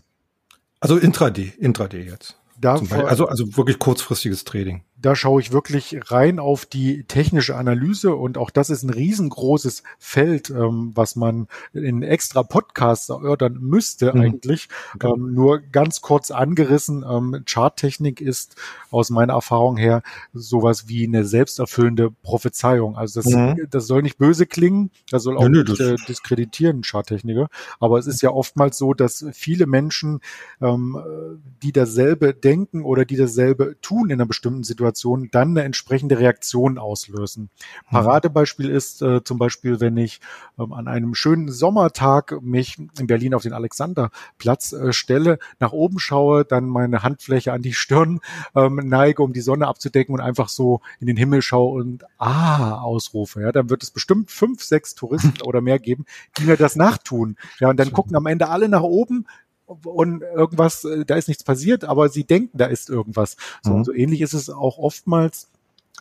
Also 0.80 0.96
Intraday, 0.96 1.52
Intraday 1.58 2.02
jetzt. 2.02 2.38
Da 2.60 2.74
also, 2.74 3.26
also 3.26 3.56
wirklich 3.56 3.78
kurzfristiges 3.78 4.44
Trading 4.44 4.82
da 5.06 5.14
schaue 5.14 5.40
ich 5.40 5.52
wirklich 5.52 5.96
rein 6.10 6.40
auf 6.40 6.66
die 6.66 7.04
technische 7.04 7.54
Analyse 7.54 8.16
und 8.16 8.38
auch 8.38 8.50
das 8.50 8.70
ist 8.70 8.82
ein 8.82 8.90
riesengroßes 8.90 9.84
Feld, 10.00 10.50
ähm, 10.50 10.90
was 10.96 11.14
man 11.14 11.46
in 11.72 12.02
extra 12.02 12.42
Podcasts 12.42 13.08
erörtern 13.08 13.56
müsste 13.60 14.12
mhm. 14.12 14.20
eigentlich. 14.20 14.68
Okay. 14.96 15.12
Ähm, 15.14 15.32
nur 15.32 15.60
ganz 15.60 16.00
kurz 16.00 16.32
angerissen, 16.32 17.04
ähm, 17.08 17.44
Charttechnik 17.46 18.20
ist 18.20 18.56
aus 18.90 19.10
meiner 19.10 19.34
Erfahrung 19.34 19.76
her 19.76 20.02
sowas 20.34 20.88
wie 20.88 21.06
eine 21.06 21.24
selbsterfüllende 21.24 22.10
Prophezeiung. 22.10 22.96
Also 22.96 23.20
das, 23.20 23.32
mhm. 23.32 23.68
das 23.70 23.86
soll 23.86 24.02
nicht 24.02 24.18
böse 24.18 24.44
klingen, 24.44 24.90
das 25.08 25.22
soll 25.22 25.36
auch 25.36 25.42
ja, 25.42 25.50
nicht 25.50 25.78
äh, 25.78 25.94
diskreditieren, 26.08 26.82
Charttechniker, 26.82 27.46
aber 27.78 28.00
es 28.00 28.08
ist 28.08 28.22
ja 28.22 28.30
oftmals 28.30 28.76
so, 28.76 28.92
dass 28.92 29.24
viele 29.32 29.66
Menschen, 29.66 30.18
ähm, 30.60 30.98
die 31.62 31.70
dasselbe 31.70 32.34
denken 32.34 32.82
oder 32.82 33.04
die 33.04 33.16
dasselbe 33.16 33.76
tun 33.80 34.10
in 34.10 34.14
einer 34.14 34.26
bestimmten 34.26 34.64
Situation, 34.64 34.95
Situation 34.96 35.28
dann 35.30 35.50
eine 35.50 35.62
entsprechende 35.62 36.18
Reaktion 36.18 36.78
auslösen. 36.78 37.50
Mhm. 37.88 37.92
Paradebeispiel 37.92 38.70
ist 38.70 39.02
äh, 39.02 39.22
zum 39.22 39.38
Beispiel, 39.38 39.80
wenn 39.80 39.96
ich 39.96 40.20
ähm, 40.58 40.72
an 40.72 40.88
einem 40.88 41.14
schönen 41.14 41.50
Sommertag 41.50 42.40
mich 42.42 42.78
in 42.98 43.06
Berlin 43.06 43.34
auf 43.34 43.42
den 43.42 43.52
Alexanderplatz 43.52 44.72
äh, 44.72 44.92
stelle, 44.92 45.38
nach 45.60 45.72
oben 45.72 45.98
schaue, 45.98 46.44
dann 46.44 46.66
meine 46.66 47.02
Handfläche 47.02 47.52
an 47.52 47.62
die 47.62 47.74
Stirn 47.74 48.20
ähm, 48.54 48.76
neige, 48.84 49.22
um 49.22 49.32
die 49.32 49.40
Sonne 49.40 49.66
abzudecken 49.68 50.14
und 50.14 50.20
einfach 50.20 50.48
so 50.48 50.80
in 50.98 51.06
den 51.06 51.16
Himmel 51.16 51.42
schaue 51.42 51.78
und 51.78 52.04
ah 52.18 52.80
ausrufe. 52.80 53.42
Ja, 53.42 53.52
dann 53.52 53.68
wird 53.68 53.82
es 53.82 53.90
bestimmt 53.90 54.30
fünf, 54.30 54.62
sechs 54.62 54.94
Touristen 54.94 55.42
oder 55.44 55.60
mehr 55.60 55.78
geben, 55.78 56.06
die 56.38 56.44
mir 56.44 56.56
das 56.56 56.76
nachtun. 56.76 57.36
Ja, 57.60 57.68
und 57.68 57.78
dann 57.78 57.92
gucken 57.92 58.16
am 58.16 58.26
Ende 58.26 58.48
alle 58.48 58.68
nach 58.68 58.82
oben, 58.82 59.26
und 59.66 60.22
irgendwas, 60.22 60.84
äh, 60.84 61.04
da 61.04 61.16
ist 61.16 61.28
nichts 61.28 61.44
passiert, 61.44 61.84
aber 61.84 62.08
sie 62.08 62.24
denken, 62.24 62.56
da 62.56 62.66
ist 62.66 62.88
irgendwas. 62.88 63.36
So, 63.62 63.72
mhm. 63.72 63.84
so 63.84 63.92
ähnlich 63.92 64.20
ist 64.20 64.32
es 64.32 64.48
auch 64.50 64.78
oftmals 64.78 65.48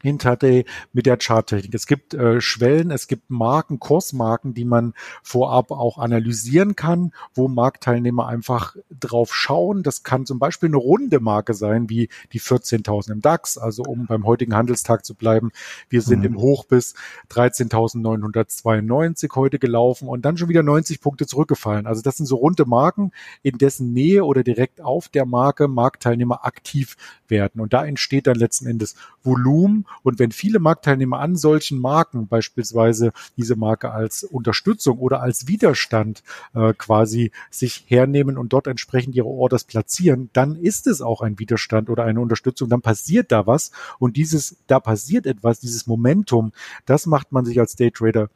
Intraday 0.05 0.65
mit 0.93 1.05
der 1.05 1.17
Charttechnik. 1.17 1.73
Es 1.73 1.87
gibt 1.87 2.13
äh, 2.13 2.41
Schwellen, 2.41 2.91
es 2.91 3.07
gibt 3.07 3.29
Marken, 3.29 3.79
Kursmarken, 3.79 4.53
die 4.53 4.65
man 4.65 4.93
vorab 5.23 5.71
auch 5.71 5.97
analysieren 5.97 6.75
kann, 6.75 7.11
wo 7.33 7.47
Marktteilnehmer 7.47 8.27
einfach 8.27 8.75
drauf 8.89 9.33
schauen. 9.33 9.83
Das 9.83 10.03
kann 10.03 10.25
zum 10.25 10.39
Beispiel 10.39 10.69
eine 10.69 10.77
runde 10.77 11.19
Marke 11.19 11.53
sein, 11.53 11.89
wie 11.89 12.09
die 12.33 12.39
14.000 12.39 13.11
im 13.11 13.21
DAX, 13.21 13.57
also 13.57 13.83
um 13.83 14.05
beim 14.05 14.25
heutigen 14.25 14.55
Handelstag 14.55 15.05
zu 15.05 15.15
bleiben. 15.15 15.51
Wir 15.89 16.01
sind 16.01 16.19
mhm. 16.19 16.25
im 16.25 16.37
Hoch 16.37 16.65
bis 16.65 16.95
13.992 17.31 19.35
heute 19.35 19.59
gelaufen 19.59 20.07
und 20.07 20.23
dann 20.23 20.37
schon 20.37 20.49
wieder 20.49 20.63
90 20.63 21.01
Punkte 21.01 21.25
zurückgefallen. 21.25 21.87
Also 21.87 22.01
das 22.01 22.17
sind 22.17 22.25
so 22.25 22.35
runde 22.35 22.65
Marken, 22.65 23.11
in 23.41 23.57
dessen 23.57 23.93
Nähe 23.93 24.25
oder 24.25 24.43
direkt 24.43 24.81
auf 24.81 25.09
der 25.09 25.25
Marke 25.25 25.67
Marktteilnehmer 25.67 26.45
aktiv 26.45 26.95
werden. 27.27 27.61
Und 27.61 27.73
da 27.73 27.85
entsteht 27.85 28.27
dann 28.27 28.35
letzten 28.35 28.67
Endes 28.67 28.95
Volumen. 29.23 29.85
Und 30.03 30.19
wenn 30.19 30.31
viele 30.31 30.59
Marktteilnehmer 30.59 31.19
an 31.19 31.35
solchen 31.35 31.79
Marken 31.79 32.27
beispielsweise 32.27 33.11
diese 33.37 33.55
Marke 33.55 33.91
als 33.91 34.23
Unterstützung 34.23 34.99
oder 34.99 35.21
als 35.21 35.47
Widerstand 35.47 36.23
äh, 36.53 36.73
quasi 36.73 37.31
sich 37.49 37.85
hernehmen 37.87 38.37
und 38.37 38.53
dort 38.53 38.67
entsprechend 38.67 39.15
ihre 39.15 39.27
Orders 39.27 39.63
platzieren, 39.63 40.29
dann 40.33 40.55
ist 40.55 40.87
es 40.87 41.01
auch 41.01 41.21
ein 41.21 41.39
Widerstand 41.39 41.89
oder 41.89 42.03
eine 42.03 42.21
Unterstützung. 42.21 42.69
Dann 42.69 42.81
passiert 42.81 43.31
da 43.31 43.47
was. 43.47 43.71
Und 43.99 44.17
dieses, 44.17 44.57
da 44.67 44.79
passiert 44.79 45.25
etwas, 45.25 45.59
dieses 45.59 45.87
Momentum, 45.87 46.51
das 46.85 47.05
macht 47.05 47.31
man 47.31 47.45
sich 47.45 47.59
als 47.59 47.75
Daytrader 47.75 48.29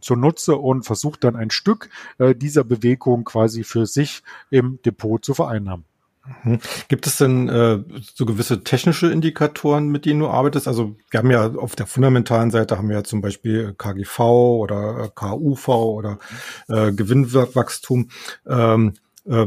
zunutze 0.00 0.56
und 0.56 0.84
versucht 0.84 1.24
dann 1.24 1.36
ein 1.36 1.50
Stück 1.50 1.90
äh, 2.18 2.34
dieser 2.34 2.64
Bewegung 2.64 3.24
quasi 3.24 3.64
für 3.64 3.86
sich 3.86 4.22
im 4.50 4.78
Depot 4.84 5.24
zu 5.24 5.34
vereinnahmen. 5.34 5.84
Mhm. 6.44 6.60
Gibt 6.88 7.06
es 7.06 7.18
denn 7.18 7.48
äh, 7.48 7.82
so 8.14 8.26
gewisse 8.26 8.62
technische 8.64 9.10
Indikatoren, 9.10 9.88
mit 9.88 10.04
denen 10.04 10.20
du 10.20 10.28
arbeitest? 10.28 10.68
Also 10.68 10.96
wir 11.10 11.18
haben 11.18 11.30
ja 11.30 11.54
auf 11.54 11.76
der 11.76 11.86
fundamentalen 11.86 12.50
Seite 12.50 12.78
haben 12.78 12.88
wir 12.88 12.96
ja 12.96 13.04
zum 13.04 13.20
Beispiel 13.20 13.74
KGV 13.76 14.20
oder 14.20 15.04
äh, 15.04 15.08
KUV 15.14 15.68
oder 15.68 16.18
äh, 16.68 16.92
Gewinnwachstum. 16.92 18.08
Ähm, 18.46 18.94
äh, 19.26 19.46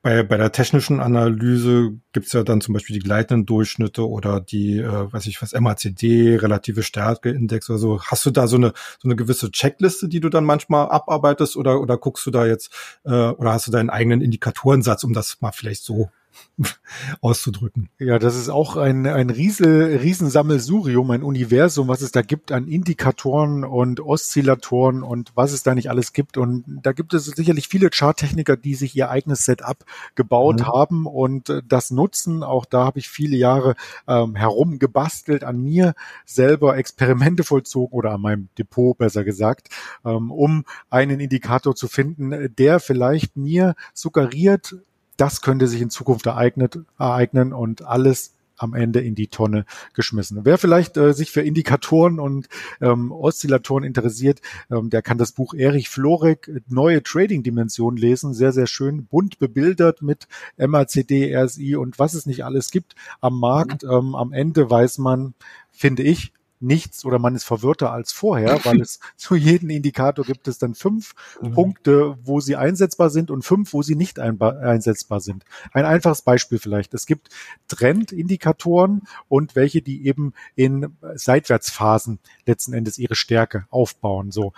bei, 0.00 0.22
bei 0.22 0.36
der 0.36 0.52
technischen 0.52 1.00
Analyse 1.00 1.90
gibt's 2.12 2.32
ja 2.32 2.44
dann 2.44 2.60
zum 2.60 2.74
Beispiel 2.74 2.94
die 2.94 3.02
gleitenden 3.02 3.46
Durchschnitte 3.46 4.08
oder 4.08 4.40
die, 4.40 4.78
äh, 4.78 5.12
weiß 5.12 5.26
ich 5.26 5.42
was, 5.42 5.52
MACD, 5.52 6.36
relative 6.36 6.82
Stärkeindex 6.82 7.68
oder 7.68 7.78
so. 7.78 8.00
Hast 8.02 8.24
du 8.24 8.30
da 8.30 8.46
so 8.46 8.56
eine, 8.56 8.72
so 9.00 9.08
eine 9.08 9.16
gewisse 9.16 9.50
Checkliste, 9.50 10.08
die 10.08 10.20
du 10.20 10.28
dann 10.28 10.44
manchmal 10.44 10.88
abarbeitest 10.88 11.56
oder, 11.56 11.80
oder 11.80 11.98
guckst 11.98 12.24
du 12.26 12.30
da 12.30 12.46
jetzt, 12.46 12.72
äh, 13.04 13.10
oder 13.10 13.52
hast 13.52 13.66
du 13.66 13.72
deinen 13.72 13.90
eigenen 13.90 14.20
Indikatorensatz, 14.20 15.02
um 15.02 15.12
das 15.12 15.40
mal 15.40 15.52
vielleicht 15.52 15.84
so 15.84 16.10
auszudrücken. 17.20 17.88
Ja, 17.98 18.18
das 18.18 18.36
ist 18.36 18.48
auch 18.48 18.76
ein, 18.76 19.06
ein 19.06 19.30
Riesel, 19.30 19.96
Riesensammelsurium, 19.96 21.10
ein 21.10 21.22
Universum, 21.22 21.88
was 21.88 22.02
es 22.02 22.12
da 22.12 22.22
gibt 22.22 22.52
an 22.52 22.66
Indikatoren 22.66 23.64
und 23.64 24.00
Oszillatoren 24.00 25.02
und 25.02 25.32
was 25.34 25.52
es 25.52 25.62
da 25.62 25.74
nicht 25.74 25.90
alles 25.90 26.12
gibt. 26.12 26.36
Und 26.36 26.64
da 26.82 26.92
gibt 26.92 27.14
es 27.14 27.26
sicherlich 27.26 27.68
viele 27.68 27.90
Charttechniker, 27.90 28.56
die 28.56 28.74
sich 28.74 28.96
ihr 28.96 29.10
eigenes 29.10 29.44
Setup 29.44 29.84
gebaut 30.14 30.60
mhm. 30.60 30.66
haben 30.66 31.06
und 31.06 31.62
das 31.66 31.90
nutzen. 31.90 32.42
Auch 32.42 32.64
da 32.64 32.84
habe 32.84 32.98
ich 32.98 33.08
viele 33.08 33.36
Jahre 33.36 33.74
ähm, 34.06 34.34
herumgebastelt, 34.34 35.44
an 35.44 35.62
mir 35.62 35.94
selber 36.24 36.76
Experimente 36.76 37.44
vollzogen 37.44 37.96
oder 37.96 38.12
an 38.12 38.20
meinem 38.20 38.48
Depot 38.58 38.96
besser 38.98 39.24
gesagt, 39.24 39.68
ähm, 40.04 40.30
um 40.30 40.64
einen 40.90 41.20
Indikator 41.20 41.74
zu 41.74 41.88
finden, 41.88 42.54
der 42.56 42.80
vielleicht 42.80 43.36
mir 43.36 43.74
suggeriert, 43.94 44.76
das 45.18 45.42
könnte 45.42 45.68
sich 45.68 45.82
in 45.82 45.90
Zukunft 45.90 46.24
ereignet, 46.26 46.78
ereignen 46.98 47.52
und 47.52 47.82
alles 47.82 48.32
am 48.58 48.74
Ende 48.74 49.00
in 49.00 49.14
die 49.14 49.28
Tonne 49.28 49.64
geschmissen. 49.94 50.44
Wer 50.44 50.58
vielleicht 50.58 50.96
äh, 50.96 51.14
sich 51.14 51.30
für 51.30 51.42
Indikatoren 51.42 52.18
und 52.18 52.48
ähm, 52.80 53.12
Oszillatoren 53.12 53.84
interessiert, 53.84 54.40
ähm, 54.70 54.90
der 54.90 55.02
kann 55.02 55.18
das 55.18 55.32
Buch 55.32 55.54
Erich 55.54 55.88
Florek 55.88 56.50
Neue 56.68 57.02
Trading-Dimension 57.02 57.96
lesen. 57.96 58.34
Sehr, 58.34 58.52
sehr 58.52 58.66
schön, 58.66 59.06
bunt 59.06 59.38
bebildert 59.38 60.02
mit 60.02 60.26
MACD, 60.56 61.34
RSI 61.36 61.76
und 61.76 61.98
was 61.98 62.14
es 62.14 62.26
nicht 62.26 62.44
alles 62.44 62.70
gibt 62.70 62.94
am 63.20 63.38
Markt. 63.38 63.84
Mhm. 63.84 63.90
Ähm, 63.90 64.14
am 64.14 64.32
Ende 64.32 64.68
weiß 64.68 64.98
man, 64.98 65.34
finde 65.70 66.02
ich, 66.02 66.32
nichts 66.60 67.04
oder 67.04 67.18
man 67.18 67.34
ist 67.34 67.44
verwirrter 67.44 67.92
als 67.92 68.12
vorher, 68.12 68.64
weil 68.64 68.80
es 68.80 69.00
zu 69.16 69.34
jedem 69.34 69.70
Indikator 69.70 70.24
gibt 70.24 70.48
es 70.48 70.58
dann 70.58 70.74
fünf 70.74 71.14
mhm. 71.40 71.52
Punkte, 71.52 72.18
wo 72.22 72.40
sie 72.40 72.56
einsetzbar 72.56 73.10
sind 73.10 73.30
und 73.30 73.42
fünf, 73.42 73.72
wo 73.72 73.82
sie 73.82 73.94
nicht 73.94 74.18
einsetzbar 74.18 75.20
sind. 75.20 75.44
Ein 75.72 75.84
einfaches 75.84 76.22
Beispiel 76.22 76.58
vielleicht. 76.58 76.94
Es 76.94 77.06
gibt 77.06 77.28
Trendindikatoren 77.68 79.02
und 79.28 79.56
welche, 79.56 79.82
die 79.82 80.06
eben 80.06 80.32
in 80.54 80.96
Seitwärtsphasen 81.14 82.18
letzten 82.46 82.72
Endes 82.72 82.98
ihre 82.98 83.14
Stärke 83.14 83.66
aufbauen. 83.70 84.30
So. 84.30 84.52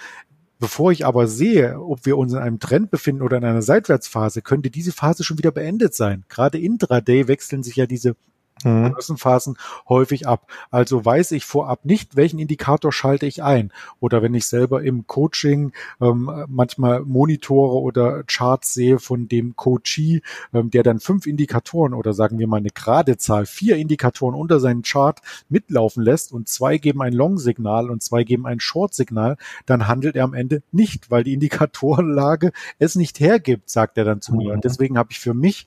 Bevor 0.58 0.92
ich 0.92 1.06
aber 1.06 1.26
sehe, 1.26 1.80
ob 1.80 2.04
wir 2.04 2.18
uns 2.18 2.34
in 2.34 2.38
einem 2.38 2.60
Trend 2.60 2.90
befinden 2.90 3.22
oder 3.22 3.38
in 3.38 3.44
einer 3.44 3.62
Seitwärtsphase, 3.62 4.42
könnte 4.42 4.70
diese 4.70 4.92
Phase 4.92 5.24
schon 5.24 5.38
wieder 5.38 5.52
beendet 5.52 5.94
sein. 5.94 6.24
Gerade 6.28 6.58
intraday 6.58 7.28
wechseln 7.28 7.62
sich 7.62 7.76
ja 7.76 7.86
diese 7.86 8.14
mhm. 8.64 8.94
Phasen 9.16 9.56
häufig 9.88 10.26
ab. 10.26 10.46
Also 10.70 11.04
weiß 11.04 11.32
ich 11.32 11.44
vorab 11.44 11.84
nicht, 11.84 12.16
welchen 12.16 12.38
Indikator 12.38 12.92
schalte 12.92 13.26
ich 13.26 13.42
ein. 13.42 13.72
Oder 14.00 14.22
wenn 14.22 14.34
ich 14.34 14.46
selber 14.46 14.82
im 14.82 15.06
Coaching 15.06 15.72
ähm, 16.00 16.30
manchmal 16.48 17.00
Monitore 17.00 17.80
oder 17.80 18.22
Charts 18.24 18.74
sehe 18.74 18.98
von 18.98 19.28
dem 19.28 19.56
Coachee, 19.56 20.22
ähm, 20.52 20.70
der 20.70 20.82
dann 20.82 21.00
fünf 21.00 21.26
Indikatoren 21.26 21.94
oder 21.94 22.12
sagen 22.12 22.38
wir 22.38 22.46
mal 22.46 22.58
eine 22.58 22.70
gerade 22.70 23.16
Zahl, 23.16 23.46
vier 23.46 23.76
Indikatoren 23.76 24.34
unter 24.34 24.60
seinen 24.60 24.82
Chart 24.82 25.20
mitlaufen 25.48 26.02
lässt 26.02 26.32
und 26.32 26.48
zwei 26.48 26.78
geben 26.78 27.02
ein 27.02 27.12
Long-Signal 27.12 27.90
und 27.90 28.02
zwei 28.02 28.24
geben 28.24 28.46
ein 28.46 28.60
Short-Signal, 28.60 29.36
dann 29.66 29.88
handelt 29.88 30.16
er 30.16 30.24
am 30.24 30.34
Ende 30.34 30.62
nicht, 30.72 31.10
weil 31.10 31.24
die 31.24 31.34
Indikatorenlage 31.34 32.52
es 32.78 32.94
nicht 32.94 33.20
hergibt, 33.20 33.70
sagt 33.70 33.98
er 33.98 34.04
dann 34.04 34.20
zu 34.20 34.34
mir. 34.34 34.50
Und 34.52 34.58
mhm. 34.58 34.62
deswegen 34.62 34.98
habe 34.98 35.12
ich 35.12 35.20
für 35.20 35.34
mich 35.34 35.66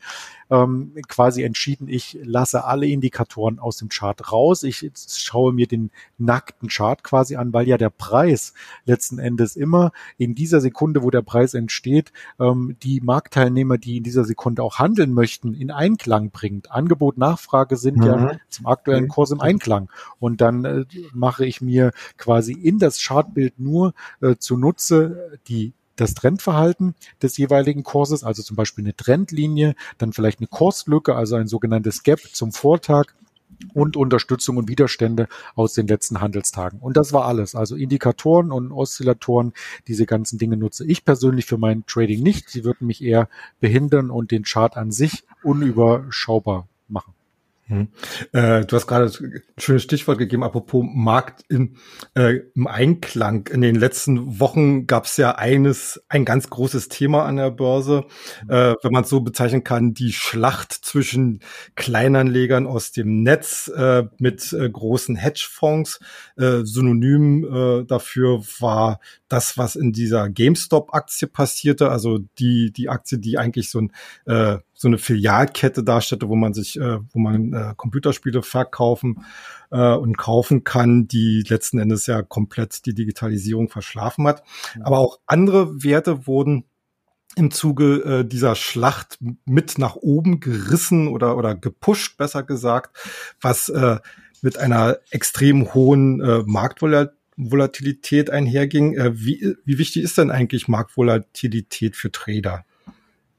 ähm, 0.49 0.93
quasi 1.07 1.43
entschieden, 1.43 1.87
ich 1.87 2.17
lasse 2.23 2.63
alle 2.65 2.82
Indikatoren 2.85 3.59
aus 3.59 3.77
dem 3.77 3.89
Chart 3.89 4.31
raus. 4.31 4.63
Ich 4.63 4.89
schaue 4.95 5.53
mir 5.53 5.67
den 5.67 5.91
nackten 6.17 6.69
Chart 6.69 7.03
quasi 7.03 7.35
an, 7.35 7.53
weil 7.53 7.67
ja 7.67 7.77
der 7.77 7.89
Preis 7.89 8.53
letzten 8.85 9.19
Endes 9.19 9.55
immer 9.55 9.91
in 10.17 10.35
dieser 10.35 10.61
Sekunde, 10.61 11.03
wo 11.03 11.09
der 11.09 11.21
Preis 11.21 11.53
entsteht, 11.53 12.11
ähm, 12.39 12.75
die 12.83 13.01
Marktteilnehmer, 13.01 13.77
die 13.77 13.97
in 13.97 14.03
dieser 14.03 14.25
Sekunde 14.25 14.63
auch 14.63 14.79
handeln 14.79 15.13
möchten, 15.13 15.53
in 15.53 15.71
Einklang 15.71 16.31
bringt. 16.31 16.71
Angebot, 16.71 17.17
Nachfrage 17.17 17.77
sind 17.77 17.97
mhm. 17.97 18.03
ja 18.03 18.31
zum 18.49 18.67
aktuellen 18.67 19.07
Kurs 19.07 19.31
im 19.31 19.41
Einklang. 19.41 19.89
Und 20.19 20.41
dann 20.41 20.65
äh, 20.65 20.85
mache 21.13 21.45
ich 21.45 21.61
mir 21.61 21.91
quasi 22.17 22.53
in 22.53 22.79
das 22.79 23.01
Chartbild 23.01 23.59
nur 23.59 23.93
äh, 24.21 24.35
zunutze 24.37 25.39
die 25.47 25.73
das 25.95 26.13
Trendverhalten 26.13 26.95
des 27.21 27.37
jeweiligen 27.37 27.83
Kurses, 27.83 28.23
also 28.23 28.41
zum 28.43 28.55
Beispiel 28.55 28.83
eine 28.83 28.95
Trendlinie, 28.95 29.75
dann 29.97 30.13
vielleicht 30.13 30.39
eine 30.39 30.47
Kurslücke, 30.47 31.15
also 31.15 31.35
ein 31.35 31.47
sogenanntes 31.47 32.03
Gap 32.03 32.19
zum 32.33 32.51
Vortag 32.51 33.13
und 33.73 33.95
Unterstützung 33.95 34.57
und 34.57 34.67
Widerstände 34.67 35.27
aus 35.55 35.73
den 35.73 35.87
letzten 35.87 36.21
Handelstagen. 36.21 36.79
Und 36.79 36.97
das 36.97 37.13
war 37.13 37.25
alles. 37.25 37.55
Also 37.55 37.75
Indikatoren 37.75 38.51
und 38.51 38.71
Oszillatoren, 38.71 39.53
diese 39.87 40.05
ganzen 40.05 40.37
Dinge 40.37 40.57
nutze 40.57 40.85
ich 40.85 41.05
persönlich 41.05 41.45
für 41.45 41.57
mein 41.57 41.85
Trading 41.85 42.21
nicht. 42.21 42.49
Sie 42.49 42.63
würden 42.63 42.87
mich 42.87 43.03
eher 43.03 43.29
behindern 43.59 44.09
und 44.09 44.31
den 44.31 44.43
Chart 44.43 44.75
an 44.75 44.91
sich 44.91 45.23
unüberschaubar 45.43 46.67
machen. 46.87 47.13
Hm. 47.67 47.87
Äh, 48.33 48.65
du 48.65 48.75
hast 48.75 48.87
gerade 48.87 49.05
ein 49.05 49.41
schönes 49.57 49.83
Stichwort 49.83 50.17
gegeben, 50.17 50.43
apropos 50.43 50.83
Markt 50.85 51.45
im, 51.47 51.77
äh, 52.13 52.41
im 52.55 52.67
Einklang. 52.67 53.47
In 53.47 53.61
den 53.61 53.75
letzten 53.75 54.41
Wochen 54.41 54.85
gab 54.85 55.05
es 55.05 55.15
ja 55.15 55.35
eines, 55.35 56.03
ein 56.09 56.25
ganz 56.25 56.49
großes 56.49 56.89
Thema 56.89 57.23
an 57.23 57.37
der 57.37 57.51
Börse, 57.51 58.05
äh, 58.49 58.75
wenn 58.81 58.91
man 58.91 59.05
es 59.05 59.09
so 59.09 59.21
bezeichnen 59.21 59.63
kann, 59.63 59.93
die 59.93 60.11
Schlacht 60.11 60.73
zwischen 60.73 61.39
Kleinanlegern 61.75 62.67
aus 62.67 62.91
dem 62.91 63.23
Netz 63.23 63.71
äh, 63.73 64.03
mit 64.17 64.51
äh, 64.51 64.69
großen 64.69 65.15
Hedgefonds. 65.15 66.01
Äh, 66.35 66.63
synonym 66.63 67.85
dafür 67.87 68.43
war 68.59 68.99
das, 69.27 69.57
was 69.57 69.75
in 69.75 69.93
dieser 69.93 70.29
GameStop-Aktie 70.29 71.27
passierte, 71.27 71.89
also 71.89 72.19
die, 72.39 72.71
die 72.71 72.89
Aktie, 72.89 73.19
die 73.19 73.37
eigentlich 73.37 73.69
so, 73.69 73.79
ein, 73.79 73.91
so 74.83 74.89
eine 74.89 74.97
Filialkette 74.97 75.81
darstellte, 75.81 76.27
wo 76.27 76.35
man 76.35 76.53
sich, 76.53 76.77
äh, 76.77 76.99
wo 77.13 77.19
man 77.19 77.53
äh, 77.53 77.73
Computerspiele 77.77 78.43
verkaufen 78.43 79.25
äh, 79.71 79.93
und 79.95 80.17
kaufen 80.17 80.65
kann, 80.65 81.07
die 81.07 81.43
letzten 81.47 81.79
Endes 81.79 82.05
ja 82.05 82.21
komplett 82.21 82.85
die 82.85 82.93
Digitalisierung 82.93 83.69
verschlafen 83.69 84.27
hat. 84.27 84.43
Aber 84.81 84.99
auch 84.99 85.19
andere 85.25 85.83
Werte 85.83 86.27
wurden 86.27 86.65
im 87.37 87.49
Zuge 87.49 88.03
äh, 88.03 88.25
dieser 88.27 88.55
Schlacht 88.55 89.19
mit 89.45 89.77
nach 89.77 89.95
oben 89.95 90.41
gerissen 90.41 91.07
oder, 91.07 91.37
oder 91.37 91.55
gepusht, 91.55 92.17
besser 92.17 92.43
gesagt, 92.43 92.97
was 93.39 93.69
äh, 93.69 93.99
mit 94.41 94.57
einer 94.59 94.97
extrem 95.11 95.73
hohen 95.73 96.19
äh, 96.21 96.43
Marktvolatilität 96.45 97.17
Volatilität 97.35 98.29
einherging. 98.29 98.93
Äh, 98.93 99.11
wie, 99.15 99.55
wie 99.65 99.79
wichtig 99.79 100.03
ist 100.03 100.19
denn 100.19 100.29
eigentlich 100.29 100.67
Marktvolatilität 100.67 101.95
für 101.95 102.11
Trader? 102.11 102.63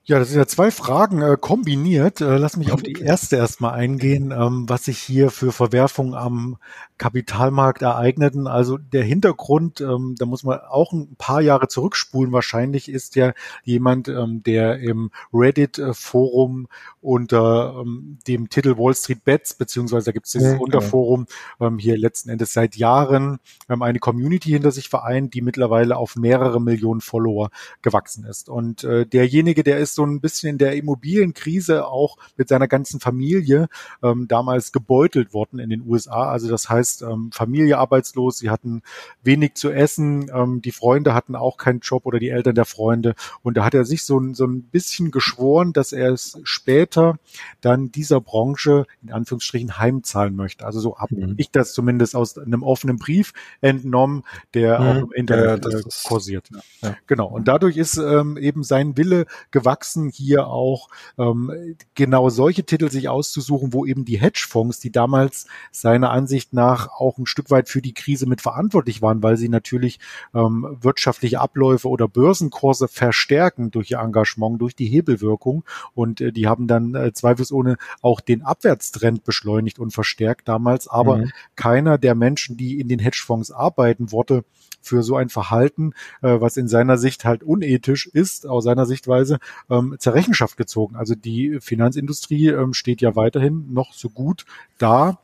Ja, 0.07 0.19
das 0.19 0.29
sind 0.29 0.39
ja 0.39 0.47
zwei 0.47 0.71
Fragen 0.71 1.23
äh, 1.23 1.39
kombiniert. 1.41 2.21
Äh, 2.21 2.37
lass 2.37 2.59
mich 2.59 2.73
auf 2.73 2.83
die 2.83 3.01
erste 3.01 3.37
erstmal 3.37 3.73
eingehen, 3.73 4.33
ähm, 4.33 4.69
was 4.69 4.85
sich 4.85 4.99
hier 4.99 5.31
für 5.31 5.51
Verwerfungen 5.51 6.15
am 6.15 6.59
Kapitalmarkt 6.97 7.83
ereigneten. 7.83 8.47
Also 8.47 8.79
der 8.79 9.03
Hintergrund, 9.03 9.81
ähm, 9.81 10.15
da 10.17 10.27
muss 10.27 10.45
man 10.45 10.61
auch 10.61 10.93
ein 10.93 11.17
paar 11.17 11.41
Jahre 11.41 11.67
zurückspulen. 11.67 12.33
Wahrscheinlich 12.33 12.89
ist 12.89 13.17
ja 13.17 13.33
jemand, 13.65 14.09
ähm, 14.09 14.43
der 14.45 14.79
im 14.79 15.11
Reddit-Forum 15.33 16.69
unter 17.01 17.81
ähm, 17.81 18.19
dem 18.29 18.49
Titel 18.49 18.79
Wall 18.79 18.95
Street 18.95 19.25
Bets, 19.25 19.55
beziehungsweise 19.55 20.07
da 20.07 20.13
gibt 20.13 20.27
es 20.27 20.33
dieses 20.33 20.53
ja, 20.53 20.59
Unterforum 20.59 21.27
ähm, 21.61 21.79
hier 21.79 21.99
letzten 21.99 22.31
Endes 22.31 22.53
seit 22.53 22.77
Jahren 22.77 23.41
ähm, 23.69 23.83
eine 23.83 23.99
Community 23.99 24.51
hinter 24.51 24.71
sich 24.71 24.89
vereint, 24.89 25.35
die 25.35 25.43
mittlerweile 25.43 25.97
auf 25.97 26.15
mehrere 26.15 26.61
Millionen 26.61 27.01
Follower 27.01 27.51
gewachsen 27.83 28.25
ist. 28.25 28.49
Und 28.49 28.85
äh, 28.85 29.05
derjenige, 29.05 29.65
der 29.65 29.79
ist 29.79 29.97
so 29.97 30.05
ein 30.07 30.21
bisschen 30.21 30.51
in 30.51 30.59
der 30.59 30.77
Immobilienkrise 30.77 31.87
auch 31.87 32.19
mit 32.37 32.49
seiner 32.49 32.69
ganzen 32.69 33.01
Familie 33.01 33.69
ähm, 34.03 34.29
damals 34.29 34.71
gebeutelt 34.71 35.35
worden 35.35 35.59
in 35.59 35.71
den 35.71 35.83
USA. 35.83 36.31
Also 36.31 36.49
das 36.49 36.71
heißt, 36.71 36.84
ähm, 37.03 37.31
Familie 37.33 37.79
arbeitslos, 37.79 38.39
sie 38.39 38.51
hatten 38.51 38.83
wenig 39.23 39.55
zu 39.55 39.71
essen, 39.71 40.31
ähm, 40.35 40.63
die 40.63 40.73
Freunde 40.73 41.15
hatten 41.15 41.37
auch 41.37 41.57
keinen 41.57 41.81
Job 41.81 42.07
oder 42.07 42.19
die 42.19 42.31
Eltern 42.31 42.55
der 42.55 42.65
Freunde. 42.65 43.15
Und 43.43 43.57
da 43.57 43.65
hat 43.65 43.75
er 43.75 43.85
sich 43.85 44.05
so, 44.05 44.21
so 44.33 44.47
ein 44.47 44.63
bisschen 44.63 45.11
geschworen, 45.11 45.73
dass 45.73 45.93
er 45.93 46.13
es 46.13 46.39
später 46.45 47.19
dann 47.61 47.93
dieser 47.93 48.21
Branche 48.21 48.87
in 49.03 49.13
Anführungsstrichen 49.13 49.79
heimzahlen 49.79 50.37
möchte. 50.37 50.65
Also 50.65 50.81
so 50.81 50.99
habe 50.99 51.15
mhm. 51.15 51.35
ich 51.37 51.51
das 51.51 51.73
zumindest 51.73 52.17
aus 52.17 52.39
einem 52.39 52.63
offenen 52.63 52.99
Brief 52.99 53.33
entnommen, 53.61 54.23
der 54.55 54.81
mhm. 54.81 54.87
auch 54.87 54.97
im 54.97 55.13
Internet 55.13 55.65
ja, 55.65 55.79
äh, 55.79 55.83
kursiert. 56.05 56.49
Ja. 56.83 56.97
Genau. 57.07 57.27
Und 57.27 57.49
dadurch 57.49 57.77
ist 57.77 57.97
ähm, 57.97 58.37
eben 58.37 58.63
sein 58.63 58.97
Wille 58.97 59.27
gewachsen 59.51 59.75
gewachsen, 59.75 60.11
hier 60.11 60.47
auch 60.47 60.89
ähm, 61.19 61.77
genau 61.95 62.29
solche 62.29 62.65
Titel 62.65 62.91
sich 62.91 63.09
auszusuchen, 63.09 63.73
wo 63.73 63.87
eben 63.87 64.05
die 64.05 64.21
Hedgefonds, 64.21 64.81
die 64.81 64.93
damals 64.93 65.47
seiner 65.73 66.11
Ansicht 66.11 66.53
nach 66.53 66.74
auch 66.75 67.19
ein 67.19 67.27
Stück 67.27 67.51
weit 67.51 67.69
für 67.69 67.83
die 67.83 67.95
Krise 67.95 68.27
mit 68.27 68.41
verantwortlich 68.41 69.03
waren, 69.03 69.23
weil 69.23 69.37
sie 69.37 69.49
natürlich 69.49 69.99
ähm, 70.35 70.77
wirtschaftliche 70.81 71.41
Abläufe 71.41 71.89
oder 71.89 72.09
Börsenkurse 72.09 72.89
verstärken 72.89 73.71
durch 73.71 73.91
ihr 73.91 73.99
Engagement, 73.99 74.61
durch 74.61 74.77
die 74.77 74.87
Hebelwirkung. 74.87 75.65
Und 75.95 76.21
äh, 76.21 76.33
die 76.33 76.47
haben 76.47 76.67
dann 76.67 76.95
äh, 76.95 77.13
zweifelsohne 77.13 77.77
auch 78.03 78.21
den 78.21 78.43
Abwärtstrend 78.43 79.25
beschleunigt 79.25 79.79
und 79.79 79.93
verstärkt 79.93 80.49
damals. 80.49 80.89
Aber 80.89 81.19
mhm. 81.19 81.33
keiner 81.57 81.99
der 81.99 82.15
Menschen, 82.15 82.57
die 82.57 82.81
in 82.81 82.89
den 82.89 82.99
Hedgefonds 82.99 83.51
arbeiten, 83.51 84.13
wurde 84.13 84.45
für 84.85 85.03
so 85.03 85.17
ein 85.17 85.29
Verhalten, 85.29 85.93
äh, 86.23 86.41
was 86.41 86.57
in 86.57 86.69
seiner 86.69 86.99
Sicht 86.99 87.25
halt 87.25 87.43
unethisch 87.43 88.07
ist, 88.07 88.47
aus 88.47 88.65
seiner 88.65 88.87
Sichtweise, 88.87 89.39
ähm, 89.71 89.97
zur 89.99 90.15
Rechenschaft 90.15 90.57
gezogen. 90.57 90.97
Also 90.97 91.15
die 91.15 91.59
Finanzindustrie 91.61 92.49
ähm, 92.49 92.75
steht 92.75 93.01
ja 93.01 93.17
weiterhin 93.17 93.73
noch 93.73 93.93
so 93.93 94.11
gut 94.11 94.45
da 94.79 95.19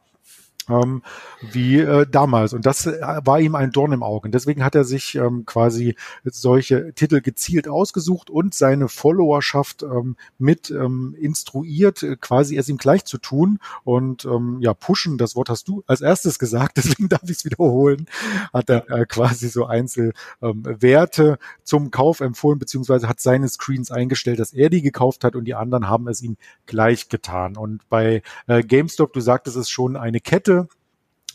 ähm, 0.70 1.02
wie 1.40 1.78
äh, 1.78 2.06
damals. 2.06 2.52
Und 2.52 2.66
das 2.66 2.86
äh, 2.86 3.00
war 3.24 3.40
ihm 3.40 3.54
ein 3.54 3.72
Dorn 3.72 3.92
im 3.92 4.02
Auge. 4.02 4.28
Und 4.28 4.32
deswegen 4.32 4.64
hat 4.64 4.74
er 4.74 4.84
sich 4.84 5.14
ähm, 5.14 5.44
quasi 5.46 5.96
solche 6.24 6.92
Titel 6.94 7.20
gezielt 7.20 7.68
ausgesucht 7.68 8.30
und 8.30 8.54
seine 8.54 8.88
Followerschaft 8.88 9.82
ähm, 9.82 10.16
mit 10.38 10.70
ähm, 10.70 11.14
instruiert, 11.18 12.02
äh, 12.02 12.16
quasi 12.20 12.56
es 12.56 12.68
ihm 12.68 12.76
gleich 12.76 13.04
zu 13.04 13.18
tun. 13.18 13.58
Und 13.84 14.24
ähm, 14.24 14.58
ja, 14.60 14.74
pushen, 14.74 15.18
das 15.18 15.36
Wort 15.36 15.48
hast 15.50 15.68
du 15.68 15.82
als 15.86 16.00
erstes 16.00 16.38
gesagt, 16.38 16.76
deswegen 16.76 17.08
darf 17.08 17.24
ich 17.24 17.30
es 17.30 17.44
wiederholen, 17.44 18.06
hat 18.52 18.70
er 18.70 18.88
äh, 18.90 19.06
quasi 19.06 19.48
so 19.48 19.66
Einzelwerte 19.66 21.24
ähm, 21.24 21.36
zum 21.64 21.90
Kauf 21.90 22.20
empfohlen, 22.20 22.58
beziehungsweise 22.58 23.08
hat 23.08 23.20
seine 23.20 23.48
Screens 23.48 23.90
eingestellt, 23.90 24.38
dass 24.38 24.52
er 24.52 24.70
die 24.70 24.82
gekauft 24.82 25.24
hat 25.24 25.36
und 25.36 25.44
die 25.44 25.54
anderen 25.54 25.88
haben 25.88 26.08
es 26.08 26.22
ihm 26.22 26.36
gleich 26.66 27.08
getan. 27.08 27.56
Und 27.56 27.88
bei 27.88 28.22
äh, 28.46 28.62
GameStop, 28.62 29.12
du 29.12 29.20
sagtest 29.20 29.56
es 29.56 29.70
schon, 29.70 29.96
eine 29.96 30.20
Kette, 30.20 30.59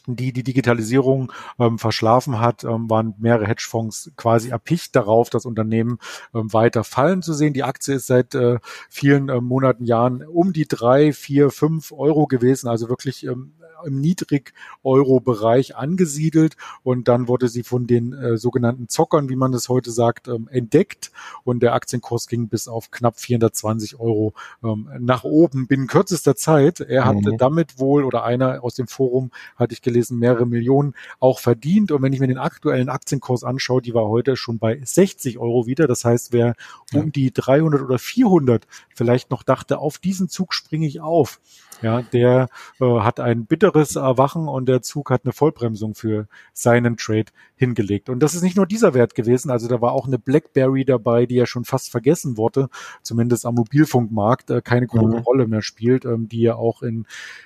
die 0.07 0.33
die 0.33 0.43
Digitalisierung 0.43 1.31
ähm, 1.59 1.79
verschlafen 1.79 2.39
hat, 2.39 2.63
ähm, 2.63 2.89
waren 2.89 3.13
mehrere 3.17 3.47
Hedgefonds 3.47 4.11
quasi 4.15 4.49
erpicht 4.49 4.95
darauf, 4.95 5.29
das 5.29 5.45
Unternehmen 5.45 5.99
ähm, 6.33 6.51
weiter 6.53 6.83
fallen 6.83 7.21
zu 7.21 7.33
sehen. 7.33 7.53
Die 7.53 7.63
Aktie 7.63 7.95
ist 7.95 8.07
seit 8.07 8.35
äh, 8.35 8.59
vielen 8.89 9.29
äh, 9.29 9.41
Monaten, 9.41 9.85
Jahren 9.85 10.25
um 10.25 10.53
die 10.53 10.67
drei, 10.67 11.13
vier, 11.13 11.51
fünf 11.51 11.91
Euro 11.91 12.27
gewesen, 12.27 12.67
also 12.67 12.89
wirklich 12.89 13.25
ähm, 13.25 13.53
im 13.85 13.99
Niedrig-Euro-Bereich 13.99 15.75
angesiedelt 15.75 16.55
und 16.83 17.07
dann 17.07 17.27
wurde 17.27 17.47
sie 17.47 17.63
von 17.63 17.87
den 17.87 18.13
äh, 18.13 18.37
sogenannten 18.37 18.89
Zockern, 18.89 19.29
wie 19.29 19.35
man 19.35 19.51
das 19.51 19.69
heute 19.69 19.91
sagt, 19.91 20.27
ähm, 20.27 20.47
entdeckt 20.51 21.11
und 21.43 21.61
der 21.61 21.73
Aktienkurs 21.73 22.27
ging 22.27 22.47
bis 22.47 22.67
auf 22.67 22.91
knapp 22.91 23.19
420 23.19 23.99
Euro 23.99 24.33
ähm, 24.63 24.89
nach 24.99 25.23
oben 25.23 25.67
binnen 25.67 25.87
kürzester 25.87 26.35
Zeit. 26.35 26.79
Er 26.79 27.05
hat 27.05 27.17
mhm. 27.17 27.37
damit 27.37 27.79
wohl 27.79 28.03
oder 28.03 28.23
einer 28.23 28.63
aus 28.63 28.75
dem 28.75 28.87
Forum 28.87 29.31
hatte 29.55 29.73
ich 29.73 29.81
gelesen 29.81 29.94
mehrere 30.11 30.45
Millionen 30.45 30.93
auch 31.19 31.39
verdient 31.39 31.91
und 31.91 32.01
wenn 32.01 32.13
ich 32.13 32.19
mir 32.19 32.27
den 32.27 32.37
aktuellen 32.37 32.89
Aktienkurs 32.89 33.43
anschaue, 33.43 33.81
die 33.81 33.93
war 33.93 34.07
heute 34.07 34.35
schon 34.35 34.59
bei 34.59 34.79
60 34.83 35.37
Euro 35.39 35.65
wieder. 35.65 35.87
Das 35.87 36.05
heißt, 36.05 36.31
wer 36.33 36.55
ja. 36.91 37.01
um 37.01 37.11
die 37.11 37.33
300 37.33 37.81
oder 37.81 37.99
400 37.99 38.67
vielleicht 38.93 39.31
noch 39.31 39.43
dachte, 39.43 39.79
auf 39.79 39.97
diesen 39.97 40.29
Zug 40.29 40.53
springe 40.53 40.87
ich 40.87 41.01
auf, 41.01 41.39
ja, 41.81 42.01
der 42.01 42.49
äh, 42.79 42.85
hat 42.85 43.19
ein 43.19 43.45
bitteres 43.45 43.95
Erwachen 43.95 44.47
und 44.47 44.67
der 44.67 44.81
Zug 44.81 45.09
hat 45.09 45.21
eine 45.23 45.33
Vollbremsung 45.33 45.95
für 45.95 46.27
seinen 46.53 46.97
Trade 46.97 47.25
hingelegt. 47.55 48.09
Und 48.09 48.19
das 48.19 48.35
ist 48.35 48.41
nicht 48.41 48.57
nur 48.57 48.65
dieser 48.65 48.93
Wert 48.93 49.15
gewesen, 49.15 49.49
also 49.49 49.67
da 49.67 49.81
war 49.81 49.93
auch 49.93 50.07
eine 50.07 50.19
BlackBerry 50.19 50.83
dabei, 50.83 51.25
die 51.25 51.35
ja 51.35 51.45
schon 51.45 51.63
fast 51.63 51.89
vergessen 51.89 52.37
wurde, 52.37 52.69
zumindest 53.01 53.45
am 53.45 53.55
Mobilfunkmarkt 53.55 54.49
äh, 54.51 54.61
keine 54.61 54.87
große 54.87 55.17
mhm. 55.17 55.23
Rolle 55.23 55.47
mehr 55.47 55.61
spielt, 55.61 56.05
ähm, 56.05 56.27
die 56.27 56.41
ja 56.41 56.55
auch 56.55 56.81
in 56.81 57.05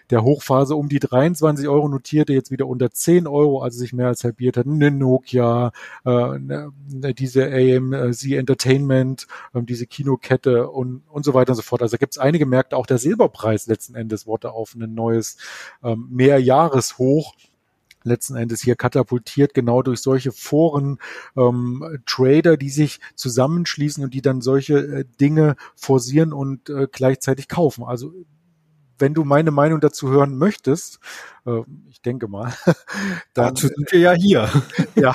der 0.09 0.23
Hochphase 0.23 0.75
um 0.75 0.89
die 0.89 0.99
23 0.99 1.67
Euro 1.67 1.87
notierte, 1.87 2.33
jetzt 2.33 2.51
wieder 2.51 2.67
unter 2.67 2.91
10 2.91 3.27
Euro, 3.27 3.61
also 3.61 3.77
sich 3.77 3.93
mehr 3.93 4.07
als 4.07 4.23
halbiert 4.23 4.57
hat. 4.57 4.65
Eine 4.65 4.91
Nokia, 4.91 5.71
äh, 6.05 6.09
eine, 6.09 6.71
diese 7.17 7.45
AMC 7.45 8.31
Entertainment, 8.31 9.27
äh, 9.53 9.61
diese 9.61 9.85
Kinokette 9.85 10.69
und, 10.69 11.03
und 11.09 11.23
so 11.23 11.33
weiter 11.33 11.51
und 11.51 11.57
so 11.57 11.61
fort. 11.61 11.81
Also 11.81 11.97
gibt 11.97 12.13
es 12.13 12.17
einige 12.17 12.45
Märkte, 12.45 12.77
auch 12.77 12.87
der 12.87 12.97
Silberpreis 12.97 13.67
letzten 13.67 13.95
Endes 13.95 14.18
wurde 14.27 14.51
auf 14.51 14.75
ein 14.75 14.93
neues 14.93 15.37
ähm, 15.83 16.07
Mehrjahreshoch 16.09 17.33
letzten 18.03 18.35
Endes 18.35 18.61
hier 18.61 18.75
katapultiert, 18.75 19.53
genau 19.53 19.81
durch 19.81 20.01
solche 20.01 20.31
Foren, 20.31 20.99
ähm, 21.35 21.99
Trader, 22.05 22.57
die 22.57 22.69
sich 22.69 22.99
zusammenschließen 23.15 24.03
und 24.03 24.13
die 24.13 24.21
dann 24.21 24.41
solche 24.41 24.77
äh, 24.77 25.05
Dinge 25.19 25.55
forcieren 25.75 26.33
und 26.33 26.69
äh, 26.69 26.87
gleichzeitig 26.91 27.47
kaufen. 27.47 27.83
Also 27.83 28.13
wenn 28.97 29.13
du 29.13 29.23
meine 29.23 29.51
Meinung 29.51 29.79
dazu 29.79 30.09
hören 30.09 30.37
möchtest, 30.37 30.99
äh, 31.45 31.61
ich 31.89 32.01
denke 32.01 32.27
mal, 32.27 32.53
dann 33.33 33.55
Dazu 33.55 33.67
sind 33.67 33.91
wir 33.91 33.99
ja 33.99 34.13
hier. 34.13 34.49
ja, 34.95 35.13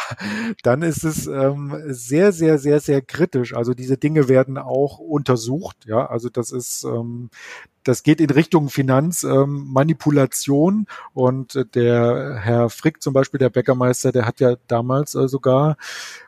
dann 0.62 0.82
ist 0.82 1.04
es 1.04 1.26
ähm, 1.26 1.74
sehr, 1.86 2.32
sehr, 2.32 2.58
sehr, 2.58 2.80
sehr 2.80 3.02
kritisch. 3.02 3.54
Also 3.54 3.74
diese 3.74 3.96
Dinge 3.96 4.28
werden 4.28 4.58
auch 4.58 4.98
untersucht. 4.98 5.86
Ja, 5.86 6.06
also 6.06 6.28
das 6.28 6.52
ist, 6.52 6.84
ähm, 6.84 7.30
das 7.84 8.02
geht 8.02 8.20
in 8.20 8.30
Richtung 8.30 8.68
Finanzmanipulation 8.70 10.74
ähm, 10.74 10.86
und 11.12 11.54
äh, 11.56 11.64
der 11.66 12.38
Herr 12.40 12.70
Frick 12.70 13.02
zum 13.02 13.12
Beispiel, 13.12 13.38
der 13.38 13.50
Bäckermeister, 13.50 14.12
der 14.12 14.26
hat 14.26 14.40
ja 14.40 14.56
damals 14.66 15.14
äh, 15.14 15.28
sogar 15.28 15.76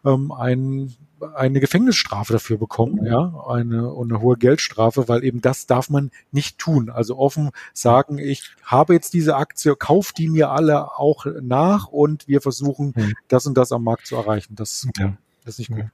ähm, 0.04 0.30
einen 0.32 0.94
eine 1.34 1.60
Gefängnisstrafe 1.60 2.34
dafür 2.34 2.58
bekommen, 2.58 3.06
ja, 3.06 3.32
eine, 3.48 3.90
eine 3.98 4.20
hohe 4.20 4.36
Geldstrafe, 4.36 5.08
weil 5.08 5.24
eben 5.24 5.40
das 5.40 5.66
darf 5.66 5.88
man 5.88 6.10
nicht 6.30 6.58
tun. 6.58 6.90
Also 6.90 7.16
offen 7.16 7.52
sagen, 7.72 8.18
ich 8.18 8.50
habe 8.62 8.92
jetzt 8.92 9.14
diese 9.14 9.36
Aktie, 9.36 9.76
kauf 9.86 10.12
die 10.12 10.28
mir 10.28 10.50
alle 10.50 10.98
auch 10.98 11.26
nach 11.40 11.86
und 11.86 12.26
wir 12.26 12.40
versuchen, 12.40 12.92
hm. 12.94 13.12
das 13.28 13.46
und 13.46 13.56
das 13.56 13.70
am 13.70 13.84
Markt 13.84 14.06
zu 14.06 14.16
erreichen. 14.16 14.56
Das, 14.56 14.86
ja. 14.98 15.16
das 15.44 15.54
ist 15.54 15.58
nicht 15.58 15.70
gut. 15.70 15.90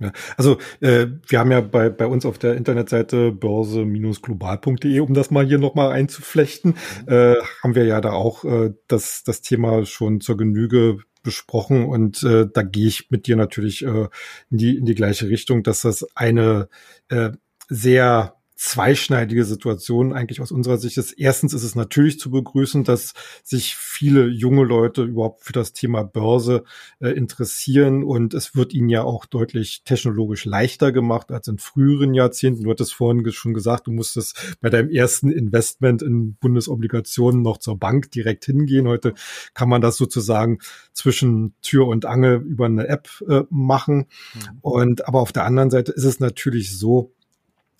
Ja, 0.00 0.12
also 0.36 0.58
äh, 0.80 1.06
wir 1.28 1.38
haben 1.38 1.52
ja 1.52 1.60
bei, 1.60 1.88
bei 1.88 2.06
uns 2.06 2.26
auf 2.26 2.38
der 2.38 2.56
Internetseite 2.56 3.30
börse-global.de, 3.30 4.98
um 5.00 5.14
das 5.14 5.30
mal 5.30 5.46
hier 5.46 5.58
nochmal 5.58 5.92
einzuflechten, 5.92 6.74
mhm. 7.06 7.12
äh, 7.12 7.34
haben 7.62 7.74
wir 7.74 7.84
ja 7.84 8.00
da 8.00 8.12
auch 8.12 8.44
äh, 8.44 8.72
das, 8.88 9.22
das 9.24 9.40
Thema 9.40 9.84
schon 9.86 10.20
zur 10.20 10.36
Genüge 10.36 10.98
besprochen 11.22 11.84
und 11.84 12.22
äh, 12.22 12.46
da 12.52 12.62
gehe 12.62 12.88
ich 12.88 13.10
mit 13.10 13.26
dir 13.26 13.36
natürlich 13.36 13.84
äh, 13.84 14.08
in, 14.50 14.58
die, 14.58 14.76
in 14.78 14.84
die 14.84 14.94
gleiche 14.94 15.28
Richtung, 15.28 15.62
dass 15.62 15.82
das 15.82 16.04
eine 16.16 16.68
äh, 17.08 17.30
sehr 17.68 18.36
zweischneidige 18.64 19.44
Situation 19.44 20.14
eigentlich 20.14 20.40
aus 20.40 20.50
unserer 20.50 20.78
Sicht 20.78 20.96
ist. 20.96 21.12
Erstens 21.12 21.52
ist 21.52 21.64
es 21.64 21.74
natürlich 21.74 22.18
zu 22.18 22.30
begrüßen, 22.30 22.82
dass 22.82 23.12
sich 23.42 23.76
viele 23.76 24.26
junge 24.26 24.64
Leute 24.64 25.02
überhaupt 25.02 25.42
für 25.42 25.52
das 25.52 25.74
Thema 25.74 26.02
Börse 26.02 26.64
äh, 26.98 27.10
interessieren 27.10 28.02
und 28.02 28.32
es 28.32 28.56
wird 28.56 28.72
ihnen 28.72 28.88
ja 28.88 29.02
auch 29.02 29.26
deutlich 29.26 29.82
technologisch 29.84 30.46
leichter 30.46 30.92
gemacht 30.92 31.30
als 31.30 31.46
in 31.46 31.58
früheren 31.58 32.14
Jahrzehnten. 32.14 32.64
Du 32.64 32.70
hattest 32.70 32.94
vorhin 32.94 33.30
schon 33.32 33.52
gesagt, 33.52 33.86
du 33.86 33.92
musstest 33.92 34.56
bei 34.62 34.70
deinem 34.70 34.88
ersten 34.88 35.30
Investment 35.30 36.00
in 36.00 36.36
Bundesobligationen 36.36 37.42
noch 37.42 37.58
zur 37.58 37.78
Bank 37.78 38.12
direkt 38.12 38.46
hingehen. 38.46 38.88
Heute 38.88 39.12
kann 39.52 39.68
man 39.68 39.82
das 39.82 39.98
sozusagen 39.98 40.58
zwischen 40.94 41.54
Tür 41.60 41.86
und 41.86 42.06
Angel 42.06 42.40
über 42.40 42.64
eine 42.64 42.88
App 42.88 43.10
äh, 43.28 43.42
machen. 43.50 44.06
Mhm. 44.32 44.58
Und 44.62 45.06
aber 45.06 45.20
auf 45.20 45.32
der 45.32 45.44
anderen 45.44 45.68
Seite 45.68 45.92
ist 45.92 46.04
es 46.04 46.18
natürlich 46.18 46.78
so, 46.78 47.12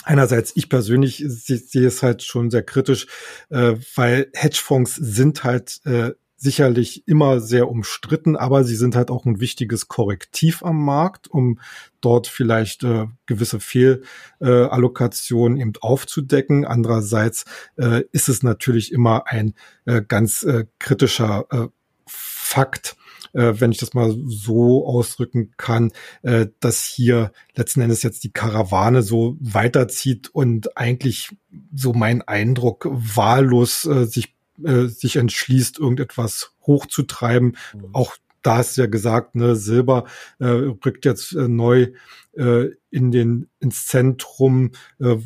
Einerseits, 0.05 0.53
ich 0.55 0.69
persönlich 0.69 1.25
sehe 1.27 1.87
es 1.87 2.03
halt 2.03 2.23
schon 2.23 2.51
sehr 2.51 2.63
kritisch, 2.63 3.07
äh, 3.49 3.75
weil 3.95 4.31
Hedgefonds 4.35 4.95
sind 4.95 5.45
halt 5.45 5.81
äh, 5.85 6.13
sicherlich 6.37 7.09
immer 7.09 7.41
sehr 7.41 7.69
umstritten, 7.71 8.37
aber 8.37 8.65
sie 8.65 8.77
sind 8.77 8.95
halt 8.97 9.11
auch 9.11 9.25
ein 9.25 9.41
wichtiges 9.41 9.89
Korrektiv 9.89 10.63
am 10.63 10.85
Markt, 10.85 11.27
um 11.27 11.59
dort 12.03 12.27
vielleicht 12.27 12.85
äh, 12.85 13.07
gewisse 13.25 13.61
Fehlallokationen 13.61 15.59
äh, 15.59 15.63
eben 15.63 15.73
aufzudecken. 15.81 16.67
Andererseits 16.67 17.47
äh, 17.77 18.03
ist 18.13 18.29
es 18.29 18.43
natürlich 18.43 18.93
immer 18.93 19.27
ein 19.27 19.55
äh, 19.87 20.03
ganz 20.07 20.43
äh, 20.43 20.67
kritischer 20.79 21.47
äh, 21.51 21.69
Fakt, 22.07 22.97
äh, 23.35 23.61
wenn 23.61 23.73
ich 23.73 23.79
das 23.79 23.95
mal 23.95 24.17
so 24.27 24.87
ausdrücken 24.87 25.53
kann, 25.57 25.93
äh, 26.23 26.47
dass 26.61 26.85
hier 26.85 27.33
letzten 27.55 27.83
Endes 27.83 28.03
jetzt 28.03 28.25
die 28.25 28.33
Karawane 28.33 29.03
so 29.03 29.37
weiterzieht 29.41 30.29
und 30.33 30.77
eigentlich 30.77 31.31
so 31.75 31.93
mein 31.93 32.23
Eindruck 32.23 32.89
wahllos 32.91 33.85
äh, 33.85 34.07
sich 34.07 34.35
äh, 34.63 34.87
sich 34.87 35.17
entschließt, 35.17 35.79
irgendetwas 35.79 36.53
hochzutreiben. 36.67 37.57
Mhm. 37.75 37.89
Auch 37.93 38.17
da 38.43 38.59
hast 38.59 38.77
du 38.77 38.83
ja 38.83 38.87
gesagt, 38.87 39.35
ne, 39.35 39.57
Silber 39.57 40.05
äh, 40.39 40.47
rückt 40.47 41.05
jetzt 41.05 41.33
äh, 41.33 41.49
neu 41.49 41.93
äh, 42.35 42.69
in 42.91 43.11
den 43.11 43.49
ins 43.59 43.87
Zentrum, 43.87 44.73
äh, 45.01 45.17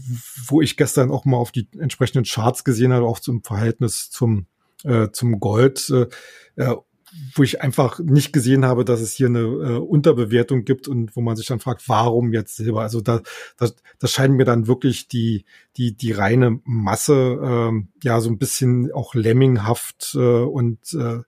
wo 0.47 0.63
ich 0.63 0.77
gestern 0.77 1.11
auch 1.11 1.25
mal 1.25 1.37
auf 1.37 1.53
die 1.53 1.69
entsprechenden 1.79 2.25
Charts 2.25 2.65
gesehen 2.65 2.93
habe, 2.93 3.07
auch 3.07 3.19
zum 3.19 3.43
Verhältnis 3.43 4.11
zum 4.11 4.47
äh, 4.85 5.09
zum 5.11 5.41
Gold. 5.41 5.91
Äh, 5.91 6.07
äh 6.63 6.77
wo 7.35 7.43
ich 7.43 7.63
einfach 7.63 7.99
nicht 8.01 8.33
gesehen 8.33 8.65
habe, 8.65 8.85
dass 8.85 9.01
es 9.01 9.13
hier 9.13 9.27
eine 9.27 9.41
äh, 9.41 9.79
Unterbewertung 9.79 10.65
gibt 10.65 10.89
und 10.89 11.17
wo 11.17 11.21
man 11.21 11.37
sich 11.37 11.47
dann 11.47 11.61
fragt, 11.61 11.89
warum 11.89 12.33
jetzt 12.33 12.57
Silber? 12.57 12.83
Also 12.83 13.01
da, 13.01 13.23
das, 13.57 13.77
das 13.99 14.11
scheint 14.13 14.35
mir 14.35 14.45
dann 14.45 14.67
wirklich 14.67 15.09
die, 15.09 15.45
die, 15.77 15.97
die 15.97 16.13
reine 16.13 16.61
Masse, 16.65 17.39
ähm, 17.43 17.89
ja, 18.03 18.21
so 18.21 18.31
ein 18.31 18.39
bisschen 18.39 18.93
auch 18.93 19.15
lemminghaft 19.15 20.15
äh, 20.15 20.19
und 20.19 20.79
äh, 20.95 21.21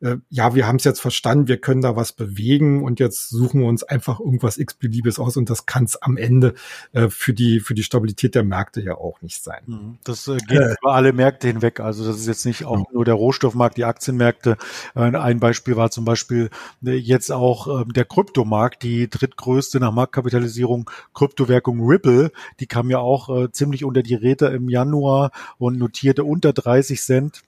äh, 0.00 0.16
ja, 0.28 0.54
wir 0.54 0.66
haben 0.66 0.76
es 0.76 0.84
jetzt 0.84 1.00
verstanden, 1.00 1.48
wir 1.48 1.56
können 1.56 1.80
da 1.80 1.96
was 1.96 2.12
bewegen 2.12 2.84
und 2.84 3.00
jetzt 3.00 3.30
suchen 3.30 3.60
wir 3.60 3.66
uns 3.66 3.82
einfach 3.82 4.20
irgendwas 4.20 4.58
x-beliebiges 4.58 5.18
aus 5.18 5.38
und 5.38 5.48
das 5.48 5.64
kann 5.64 5.84
es 5.84 6.00
am 6.02 6.18
Ende 6.18 6.54
äh, 6.92 7.08
für 7.08 7.32
die 7.32 7.60
für 7.60 7.72
die 7.72 7.82
Stabilität 7.82 8.34
der 8.34 8.44
Märkte 8.44 8.82
ja 8.82 8.96
auch 8.96 9.22
nicht 9.22 9.42
sein. 9.42 9.62
Mhm. 9.66 9.98
Das 10.04 10.28
äh, 10.28 10.36
geht 10.36 10.60
äh, 10.60 10.74
über 10.80 10.94
alle 10.94 11.14
Märkte 11.14 11.48
hinweg. 11.48 11.80
Also 11.80 12.04
das 12.06 12.18
ist 12.18 12.26
jetzt 12.26 12.44
nicht 12.44 12.64
auch 12.64 12.84
nur 12.92 13.06
der 13.06 13.14
Rohstoffmarkt, 13.14 13.78
die 13.78 13.84
Aktienmärkte. 13.84 14.58
Äh, 14.94 15.16
ein 15.16 15.40
Beispiel 15.40 15.76
war 15.76 15.90
zum 15.90 16.04
Beispiel 16.04 16.50
jetzt 16.82 17.32
auch 17.32 17.82
ähm, 17.82 17.92
der 17.94 18.04
Kryptomarkt, 18.04 18.82
die 18.82 19.08
drittgrößte 19.08 19.80
nach 19.80 19.92
Marktkapitalisierung 19.92 20.90
Kryptowährung 21.14 21.86
Ripple, 21.86 22.32
die 22.60 22.66
kam 22.66 22.90
ja 22.90 22.98
auch 22.98 23.50
ziemlich 23.50 23.84
unter 23.84 24.02
die 24.02 24.14
Räder 24.14 24.52
im 24.52 24.68
Januar 24.68 25.30
und 25.58 25.78
notierte 25.78 26.24
unter 26.24 26.52
30 26.52 27.00
Cent. 27.00 27.42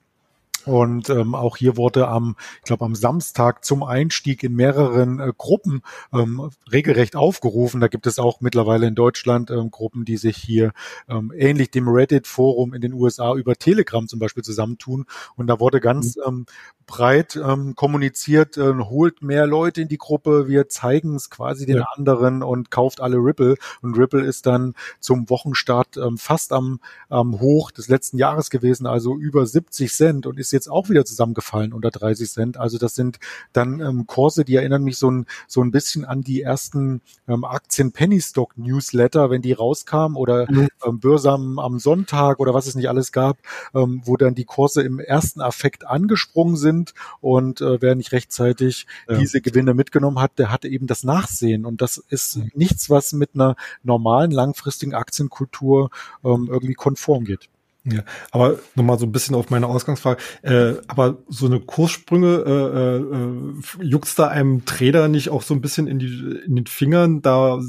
Und 0.65 1.09
ähm, 1.09 1.35
auch 1.35 1.57
hier 1.57 1.77
wurde 1.77 2.07
am, 2.07 2.35
ich 2.57 2.63
glaube, 2.63 2.85
am 2.85 2.95
Samstag 2.95 3.63
zum 3.63 3.83
Einstieg 3.83 4.43
in 4.43 4.55
mehreren 4.55 5.19
äh, 5.19 5.31
Gruppen 5.37 5.81
ähm, 6.13 6.49
regelrecht 6.71 7.15
aufgerufen. 7.15 7.81
Da 7.81 7.87
gibt 7.87 8.07
es 8.07 8.19
auch 8.19 8.41
mittlerweile 8.41 8.87
in 8.87 8.95
Deutschland 8.95 9.51
ähm, 9.51 9.71
Gruppen, 9.71 10.05
die 10.05 10.17
sich 10.17 10.37
hier 10.37 10.71
ähm, 11.07 11.31
ähnlich 11.35 11.71
dem 11.71 11.87
Reddit-Forum 11.87 12.73
in 12.73 12.81
den 12.81 12.93
USA 12.93 13.35
über 13.35 13.55
Telegram 13.55 14.07
zum 14.07 14.19
Beispiel 14.19 14.43
zusammentun. 14.43 15.05
Und 15.35 15.47
da 15.47 15.59
wurde 15.59 15.79
ganz 15.79 16.15
mhm. 16.17 16.23
ähm, 16.27 16.45
breit 16.89 17.35
ähm, 17.35 17.75
kommuniziert, 17.75 18.57
äh, 18.57 18.73
holt 18.73 19.21
mehr 19.21 19.45
Leute 19.45 19.81
in 19.81 19.87
die 19.87 19.99
Gruppe, 19.99 20.47
wir 20.47 20.69
zeigen 20.69 21.15
es 21.15 21.29
quasi 21.29 21.67
den 21.67 21.77
ja. 21.77 21.85
anderen 21.95 22.41
und 22.41 22.71
kauft 22.71 22.99
alle 22.99 23.17
Ripple. 23.17 23.57
Und 23.83 23.95
Ripple 23.95 24.23
ist 24.23 24.47
dann 24.47 24.73
zum 24.99 25.29
Wochenstart 25.29 25.97
ähm, 25.97 26.17
fast 26.17 26.51
am, 26.51 26.79
am 27.07 27.39
Hoch 27.39 27.69
des 27.69 27.89
letzten 27.89 28.17
Jahres 28.17 28.49
gewesen, 28.49 28.87
also 28.87 29.15
über 29.15 29.45
70 29.45 29.93
Cent 29.93 30.25
und 30.25 30.39
ist 30.39 30.48
ist 30.49 30.53
jetzt 30.53 30.69
auch 30.69 30.89
wieder 30.89 31.05
zusammengefallen 31.05 31.73
unter 31.73 31.91
30 31.91 32.29
Cent. 32.29 32.57
Also 32.57 32.77
das 32.77 32.95
sind 32.95 33.19
dann 33.53 33.79
ähm, 33.79 34.07
Kurse, 34.07 34.43
die 34.43 34.55
erinnern 34.55 34.83
mich 34.83 34.97
so 34.97 35.11
ein, 35.11 35.25
so 35.47 35.61
ein 35.61 35.71
bisschen 35.71 36.05
an 36.05 36.21
die 36.21 36.41
ersten 36.41 37.01
ähm, 37.27 37.43
Aktien 37.43 37.91
Penny 37.91 38.19
Stock 38.19 38.57
Newsletter, 38.57 39.29
wenn 39.29 39.43
die 39.43 39.53
rauskamen 39.53 40.17
oder 40.17 40.49
mhm. 40.49 40.69
ähm, 40.85 40.99
Börse 40.99 41.31
am, 41.31 41.59
am, 41.59 41.79
Sonntag 41.79 42.39
oder 42.39 42.53
was 42.53 42.65
es 42.65 42.75
nicht 42.75 42.89
alles 42.89 43.11
gab, 43.11 43.37
ähm, 43.75 44.01
wo 44.05 44.17
dann 44.17 44.35
die 44.35 44.45
Kurse 44.45 44.81
im 44.81 44.99
ersten 44.99 45.39
Affekt 45.39 45.85
angesprungen 45.85 46.57
sind 46.57 46.93
und 47.21 47.61
äh, 47.61 47.81
wer 47.81 47.95
nicht 47.95 48.11
rechtzeitig 48.11 48.87
ja. 49.07 49.17
diese 49.17 49.41
Gewinne 49.41 49.73
mitgenommen 49.73 50.19
hat, 50.19 50.39
der 50.39 50.51
hatte 50.51 50.67
eben 50.67 50.87
das 50.87 51.03
Nachsehen 51.03 51.65
und 51.65 51.81
das 51.81 51.97
ist 52.09 52.37
mhm. 52.37 52.51
nichts, 52.55 52.89
was 52.89 53.13
mit 53.13 53.35
einer 53.35 53.55
normalen 53.83 54.31
langfristigen 54.31 54.95
Aktienkultur 54.95 55.91
ähm, 56.23 56.49
irgendwie 56.51 56.73
konform 56.73 57.23
geht. 57.25 57.49
Ja, 57.91 58.03
aber 58.31 58.59
nochmal 58.75 58.99
so 58.99 59.05
ein 59.05 59.11
bisschen 59.11 59.35
auf 59.35 59.49
meine 59.49 59.67
Ausgangsfrage. 59.67 60.21
Äh, 60.41 60.75
aber 60.87 61.17
so 61.27 61.45
eine 61.45 61.59
Kurssprünge, 61.59 62.43
äh, 62.45 63.83
äh, 63.83 63.85
juckt's 63.85 64.15
da 64.15 64.27
einem 64.27 64.65
Trader 64.65 65.07
nicht 65.07 65.29
auch 65.29 65.41
so 65.41 65.53
ein 65.53 65.61
bisschen 65.61 65.87
in, 65.87 65.99
die, 65.99 66.41
in 66.45 66.55
den 66.55 66.67
Fingern, 66.67 67.21
da 67.21 67.59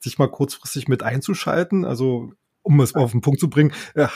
sich 0.00 0.18
mal 0.18 0.28
kurzfristig 0.28 0.88
mit 0.88 1.02
einzuschalten? 1.02 1.84
Also, 1.84 2.32
um 2.62 2.80
es 2.80 2.94
auf 2.94 3.12
den 3.12 3.20
Punkt 3.20 3.40
zu 3.40 3.50
bringen, 3.50 3.72
äh, 3.94 4.06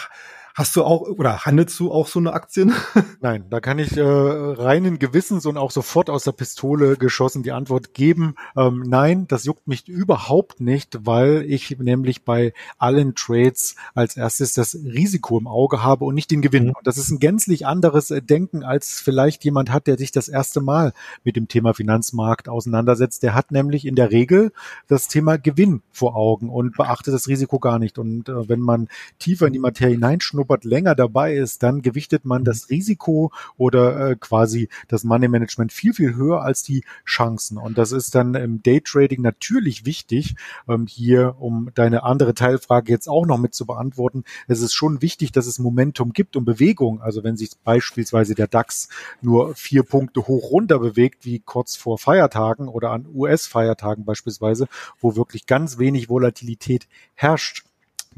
Hast 0.59 0.75
du 0.75 0.83
auch 0.83 1.03
oder 1.03 1.45
handelst 1.45 1.79
du 1.79 1.93
auch 1.93 2.09
so 2.09 2.19
eine 2.19 2.33
Aktien? 2.33 2.73
Nein, 3.21 3.45
da 3.49 3.61
kann 3.61 3.79
ich 3.79 3.97
äh, 3.97 4.03
reinen 4.03 4.99
Gewissens 4.99 5.47
und 5.47 5.57
auch 5.57 5.71
sofort 5.71 6.11
aus 6.11 6.25
der 6.25 6.33
Pistole 6.33 6.97
geschossen 6.97 7.45
die 7.45 7.53
Antwort 7.53 7.95
geben. 7.95 8.35
Ähm, 8.57 8.83
nein, 8.85 9.29
das 9.29 9.45
juckt 9.45 9.69
mich 9.69 9.87
überhaupt 9.87 10.61
nicht, 10.61 11.07
weil 11.07 11.45
ich 11.47 11.79
nämlich 11.79 12.25
bei 12.25 12.55
allen 12.77 13.15
Trades 13.15 13.77
als 13.95 14.17
erstes 14.17 14.53
das 14.55 14.75
Risiko 14.75 15.39
im 15.39 15.47
Auge 15.47 15.85
habe 15.85 16.05
und 16.05 16.17
nicht 16.17 16.33
den 16.33 16.43
Gewinn. 16.43 16.65
Mhm. 16.65 16.71
Und 16.71 16.89
das 16.89 16.99
ist 16.99 17.11
ein 17.11 17.21
gänzlich 17.21 17.65
anderes 17.65 18.11
äh, 18.11 18.21
Denken, 18.21 18.65
als 18.65 19.01
vielleicht 19.01 19.45
jemand 19.45 19.71
hat, 19.71 19.87
der 19.87 19.97
sich 19.97 20.11
das 20.11 20.27
erste 20.27 20.61
Mal 20.61 20.93
mit 21.23 21.37
dem 21.37 21.47
Thema 21.47 21.73
Finanzmarkt 21.73 22.49
auseinandersetzt. 22.49 23.23
Der 23.23 23.37
hat 23.37 23.53
nämlich 23.53 23.87
in 23.87 23.95
der 23.95 24.11
Regel 24.11 24.51
das 24.89 25.07
Thema 25.07 25.39
Gewinn 25.39 25.83
vor 25.93 26.17
Augen 26.17 26.51
und 26.51 26.77
beachtet 26.77 27.15
das 27.15 27.29
Risiko 27.29 27.61
gar 27.61 27.79
nicht. 27.79 27.97
Und 27.97 28.29
äh, 28.29 28.49
wenn 28.49 28.59
man 28.59 28.89
tiefer 29.21 29.47
in 29.47 29.53
die 29.53 29.61
Materie 29.61 29.95
hineinschnuppert, 29.95 30.48
Robert 30.49 30.65
länger 30.65 30.95
dabei 30.95 31.35
ist, 31.35 31.63
dann 31.63 31.83
gewichtet 31.83 32.25
man 32.25 32.43
das 32.43 32.71
Risiko 32.71 33.33
oder 33.59 34.11
äh, 34.11 34.17
quasi 34.17 34.71
das 34.89 35.05
Money 35.05 35.29
Management 35.29 35.73
viel, 35.75 35.93
viel 35.93 36.15
höher 36.15 36.41
als 36.41 36.63
die 36.63 36.85
Chancen. 37.05 37.59
Und 37.59 37.77
das 37.77 37.93
ist 37.93 38.15
dann 38.15 38.35
im 38.35 38.63
Daytrading 38.63 39.21
natürlich 39.21 39.85
wichtig, 39.85 40.37
ähm, 40.67 40.87
hier, 40.87 41.37
um 41.39 41.71
deine 41.75 42.03
andere 42.03 42.33
Teilfrage 42.33 42.91
jetzt 42.91 43.09
auch 43.09 43.27
noch 43.27 43.37
mit 43.37 43.55
zu 43.55 43.67
beantworten. 43.67 44.25
Es 44.47 44.63
ist 44.63 44.73
schon 44.73 45.03
wichtig, 45.03 45.33
dass 45.33 45.47
es 45.47 45.59
Momentum 45.59 46.15
gibt 46.15 46.35
und 46.35 46.47
Bewegung. 46.47 47.03
Also 47.03 47.23
wenn 47.23 47.37
sich 47.37 47.51
beispielsweise 47.63 48.35
der 48.35 48.47
DAX 48.47 48.89
nur 49.21 49.55
vier 49.55 49.83
Punkte 49.83 50.27
hoch 50.27 50.51
runter 50.51 50.79
bewegt, 50.79 51.27
wie 51.27 51.41
kurz 51.41 51.77
vor 51.77 51.99
Feiertagen 51.99 52.69
oder 52.69 52.91
an 52.93 53.07
US-Feiertagen 53.15 54.07
beispielsweise, 54.07 54.67
wo 54.99 55.15
wirklich 55.15 55.45
ganz 55.45 55.77
wenig 55.77 56.09
Volatilität 56.09 56.89
herrscht, 57.15 57.68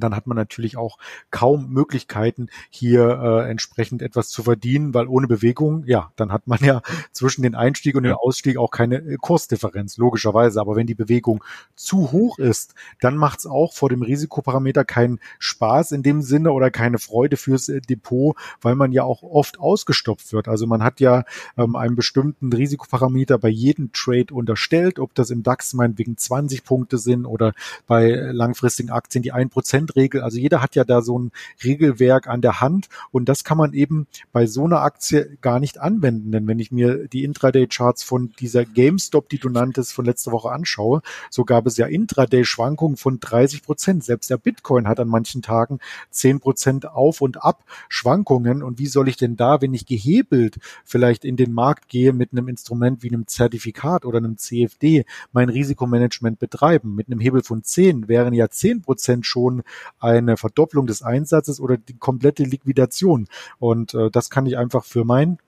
dann 0.01 0.17
hat 0.17 0.27
man 0.27 0.37
natürlich 0.37 0.77
auch 0.77 0.99
kaum 1.31 1.71
Möglichkeiten, 1.71 2.49
hier 2.71 3.21
äh, 3.23 3.51
entsprechend 3.51 4.03
etwas 4.03 4.29
zu 4.31 4.43
verdienen, 4.43 4.95
weil 4.95 5.07
ohne 5.07 5.27
Bewegung, 5.27 5.85
ja, 5.87 6.11
dann 6.17 6.33
hat 6.33 6.47
man 6.47 6.59
ja 6.63 6.83
zwischen 7.13 7.43
den 7.43 7.55
Einstieg 7.55 7.95
und 7.97 8.05
den 8.05 8.13
Ausstieg 8.13 8.57
auch 8.57 8.71
keine 8.71 8.97
äh, 8.97 9.17
Kursdifferenz, 9.21 9.97
logischerweise. 9.97 10.61
Aber 10.61 10.77
wenn 10.77 10.87
die 10.87 10.95
Bewegung 10.95 11.45
zu 11.75 12.13
hoch 12.13 12.39
ist, 12.39 12.75
dann 13.01 13.17
macht 13.17 13.41
es 13.41 13.47
auch 13.47 13.73
vor 13.73 13.89
dem 13.89 14.03
Risikoparameter 14.03 14.85
keinen 14.85 15.21
Spaß 15.39 15.93
in 15.93 16.03
dem 16.03 16.23
Sinne 16.23 16.53
oder 16.53 16.71
keine 16.71 16.99
Freude 16.99 17.37
fürs 17.37 17.69
äh, 17.69 17.81
Depot, 17.81 18.37
weil 18.61 18.75
man 18.75 18.93
ja 18.93 19.05
auch 19.05 19.23
oft 19.23 19.61
ausgestopft 19.61 20.33
wird. 20.33 20.49
Also 20.49 20.67
man 20.67 20.83
hat 20.83 21.01
ja 21.01 21.25
ähm, 21.57 21.77
einen 21.77 21.97
bestimmten 21.97 22.53
Risikoparameter 22.53 23.39
bei 23.39 23.49
jedem 23.49 23.93
Trade 23.93 24.33
unterstellt, 24.33 24.99
ob 24.99 25.15
das 25.15 25.31
im 25.31 25.43
DAX 25.43 25.75
meinetwegen 25.75 26.17
20 26.17 26.65
Punkte 26.65 26.99
sind 26.99 27.27
oder 27.27 27.53
bei 27.87 28.11
langfristigen 28.11 28.91
Aktien 28.91 29.23
die 29.23 29.33
1% 29.33 29.89
Regel. 29.96 30.22
Also 30.22 30.38
jeder 30.38 30.62
hat 30.62 30.74
ja 30.74 30.85
da 30.85 31.03
so 31.03 31.18
ein 31.18 31.33
Regelwerk 31.62 32.26
an 32.26 32.40
der 32.40 32.61
Hand 32.61 32.88
und 33.11 33.29
das 33.29 33.44
kann 33.44 33.59
man 33.59 33.72
eben 33.72 34.07
bei 34.33 34.46
so 34.46 34.64
einer 34.64 34.83
Aktie 34.83 35.38
gar 35.40 35.61
nicht 35.61 35.79
anwenden. 35.79 36.33
Denn 36.33 36.46
wenn 36.46 36.59
ich 36.59 36.72
mir 36.72 37.09
die 37.09 37.24
Intraday-Charts 37.24 38.03
von 38.03 38.33
dieser 38.40 38.64
GameStop, 38.64 39.29
die 39.29 39.38
du 39.38 39.48
nanntest, 39.48 39.92
von 39.92 40.05
letzter 40.05 40.33
Woche 40.33 40.50
anschaue, 40.50 41.03
so 41.31 41.44
gab 41.44 41.66
es 41.66 41.76
ja 41.76 41.87
Intraday-Schwankungen 41.87 42.96
von 42.96 43.20
30 43.20 43.62
Prozent. 43.62 44.05
Selbst 44.05 44.31
der 44.31 44.38
Bitcoin 44.38 44.88
hat 44.88 45.00
an 45.00 45.09
manchen 45.09 45.42
Tagen 45.42 45.79
10 46.11 46.40
Prozent 46.40 46.88
auf 46.88 47.20
und 47.20 47.42
ab 47.42 47.64
Schwankungen. 47.88 48.62
Und 48.62 48.79
wie 48.79 48.87
soll 48.87 49.09
ich 49.09 49.16
denn 49.16 49.37
da, 49.37 49.61
wenn 49.61 49.74
ich 49.74 49.87
gehebelt 49.87 50.59
vielleicht 50.85 51.24
in 51.24 51.37
den 51.37 51.53
Markt 51.53 51.88
gehe 51.88 52.12
mit 52.12 52.33
einem 52.33 52.48
Instrument 52.48 53.03
wie 53.03 53.09
einem 53.09 53.26
Zertifikat 53.26 54.05
oder 54.05 54.18
einem 54.18 54.37
CFD, 54.38 55.05
mein 55.33 55.48
Risikomanagement 55.48 56.38
betreiben? 56.38 56.94
Mit 56.94 57.09
einem 57.09 57.20
Hebel 57.20 57.42
von 57.42 57.62
10 57.62 58.09
wären 58.09 58.35
ja 58.35 58.48
10 58.48 58.83
Prozent 58.83 59.26
schon 59.26 59.62
eine 59.99 60.37
Verdopplung 60.37 60.87
des 60.87 61.03
Einsatzes 61.03 61.61
oder 61.61 61.77
die 61.77 61.99
komplette 61.99 62.45
Liquidation. 62.45 63.29
Und 63.59 63.95
äh, 63.95 64.11
das 64.11 64.31
kann 64.31 64.47
ich 64.47 64.57
einfach 64.57 64.85
für 64.85 65.05
mein 65.05 65.38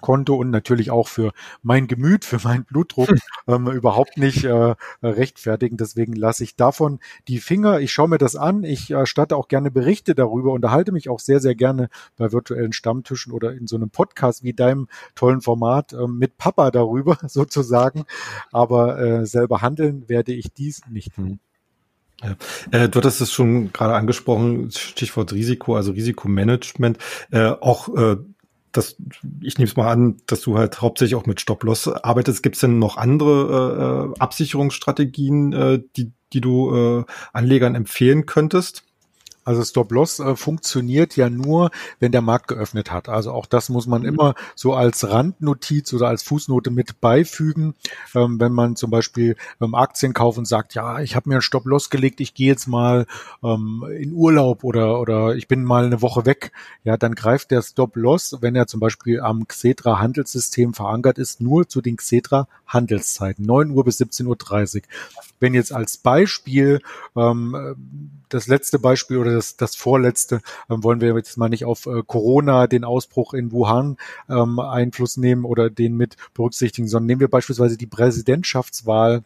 Konto 0.00 0.34
und 0.34 0.50
natürlich 0.50 0.90
auch 0.90 1.08
für 1.08 1.32
mein 1.62 1.86
Gemüt, 1.86 2.24
für 2.24 2.38
meinen 2.42 2.64
Blutdruck 2.64 3.10
ähm, 3.46 3.68
überhaupt 3.68 4.16
nicht 4.16 4.44
äh, 4.44 4.74
rechtfertigen. 5.02 5.76
Deswegen 5.76 6.14
lasse 6.14 6.44
ich 6.44 6.56
davon 6.56 6.98
die 7.28 7.38
Finger. 7.38 7.80
Ich 7.80 7.92
schaue 7.92 8.08
mir 8.08 8.18
das 8.18 8.36
an. 8.36 8.64
Ich 8.64 8.90
erstatte 8.90 9.36
auch 9.36 9.48
gerne 9.48 9.70
Berichte 9.70 10.14
darüber, 10.14 10.52
unterhalte 10.52 10.92
mich 10.92 11.08
auch 11.08 11.20
sehr, 11.20 11.40
sehr 11.40 11.54
gerne 11.54 11.88
bei 12.16 12.32
virtuellen 12.32 12.72
Stammtischen 12.72 13.32
oder 13.32 13.52
in 13.52 13.66
so 13.66 13.76
einem 13.76 13.90
Podcast 13.90 14.42
wie 14.42 14.52
deinem 14.52 14.88
tollen 15.14 15.40
Format 15.40 15.92
äh, 15.92 16.06
mit 16.06 16.36
Papa 16.38 16.70
darüber 16.70 17.18
sozusagen. 17.26 18.04
Aber 18.52 18.98
äh, 18.98 19.26
selber 19.26 19.62
handeln 19.62 20.08
werde 20.08 20.32
ich 20.32 20.52
dies 20.52 20.82
nicht. 20.90 21.16
Hm. 21.16 21.38
Ja. 22.22 22.36
Äh, 22.70 22.88
du 22.88 22.98
hattest 22.98 23.20
es 23.20 23.32
schon 23.32 23.72
gerade 23.72 23.94
angesprochen, 23.94 24.70
Stichwort 24.70 25.32
Risiko, 25.32 25.76
also 25.76 25.92
Risikomanagement. 25.92 26.98
Äh, 27.30 27.50
auch 27.60 27.94
äh, 27.96 28.16
das, 28.72 28.96
ich 29.42 29.58
nehme 29.58 29.68
es 29.68 29.76
mal 29.76 29.90
an, 29.90 30.18
dass 30.26 30.42
du 30.42 30.56
halt 30.56 30.80
hauptsächlich 30.80 31.16
auch 31.16 31.26
mit 31.26 31.40
Stop-Loss 31.40 31.88
arbeitest. 31.88 32.42
Gibt 32.42 32.56
es 32.56 32.60
denn 32.60 32.78
noch 32.78 32.96
andere 32.96 34.14
äh, 34.16 34.20
Absicherungsstrategien, 34.20 35.52
äh, 35.52 35.82
die, 35.96 36.12
die 36.32 36.40
du 36.40 36.74
äh, 37.00 37.04
Anlegern 37.32 37.74
empfehlen 37.74 38.26
könntest? 38.26 38.84
Also 39.42 39.64
Stop-Loss 39.64 40.20
äh, 40.20 40.36
funktioniert 40.36 41.16
ja 41.16 41.30
nur, 41.30 41.70
wenn 41.98 42.12
der 42.12 42.20
Markt 42.20 42.48
geöffnet 42.48 42.92
hat. 42.92 43.08
Also 43.08 43.32
auch 43.32 43.46
das 43.46 43.70
muss 43.70 43.86
man 43.86 44.02
mhm. 44.02 44.08
immer 44.08 44.34
so 44.54 44.74
als 44.74 45.08
Randnotiz 45.08 45.92
oder 45.94 46.08
als 46.08 46.22
Fußnote 46.22 46.70
mit 46.70 47.00
beifügen. 47.00 47.74
Ähm, 48.14 48.38
wenn 48.38 48.52
man 48.52 48.76
zum 48.76 48.90
Beispiel 48.90 49.36
ähm, 49.60 49.74
Aktien 49.74 50.12
kauft 50.12 50.38
und 50.38 50.46
sagt, 50.46 50.74
ja, 50.74 51.00
ich 51.00 51.16
habe 51.16 51.28
mir 51.28 51.36
einen 51.36 51.42
Stop-Loss 51.42 51.88
gelegt, 51.88 52.20
ich 52.20 52.34
gehe 52.34 52.48
jetzt 52.48 52.66
mal 52.66 53.06
ähm, 53.42 53.84
in 53.98 54.12
Urlaub 54.12 54.62
oder, 54.62 55.00
oder 55.00 55.34
ich 55.34 55.48
bin 55.48 55.64
mal 55.64 55.86
eine 55.86 56.02
Woche 56.02 56.26
weg, 56.26 56.52
ja, 56.84 56.98
dann 56.98 57.14
greift 57.14 57.50
der 57.50 57.62
Stop-Loss, 57.62 58.38
wenn 58.42 58.54
er 58.54 58.66
zum 58.66 58.80
Beispiel 58.80 59.20
am 59.20 59.48
Xetra 59.48 59.98
Handelssystem 59.98 60.74
verankert 60.74 61.18
ist, 61.18 61.40
nur 61.40 61.66
zu 61.66 61.80
den 61.80 61.96
Xetra 61.96 62.46
Handelszeiten, 62.66 63.44
9 63.44 63.70
Uhr 63.70 63.84
bis 63.84 64.00
17.30 64.00 64.76
Uhr. 64.76 64.82
Wenn 65.40 65.54
jetzt 65.54 65.72
als 65.72 65.96
Beispiel 65.96 66.80
ähm, 67.16 67.76
das 68.28 68.46
letzte 68.46 68.78
Beispiel 68.78 69.18
oder 69.18 69.29
das, 69.34 69.56
das 69.56 69.76
vorletzte 69.76 70.40
ähm, 70.68 70.82
wollen 70.82 71.00
wir 71.00 71.14
jetzt 71.16 71.36
mal 71.36 71.48
nicht 71.48 71.64
auf 71.64 71.86
äh, 71.86 72.02
Corona, 72.06 72.66
den 72.66 72.84
Ausbruch 72.84 73.34
in 73.34 73.52
Wuhan 73.52 73.96
ähm, 74.28 74.58
Einfluss 74.58 75.16
nehmen 75.16 75.44
oder 75.44 75.70
den 75.70 75.96
mit 75.96 76.16
berücksichtigen, 76.34 76.88
sondern 76.88 77.06
nehmen 77.06 77.20
wir 77.20 77.28
beispielsweise 77.28 77.76
die 77.76 77.86
Präsidentschaftswahl 77.86 79.24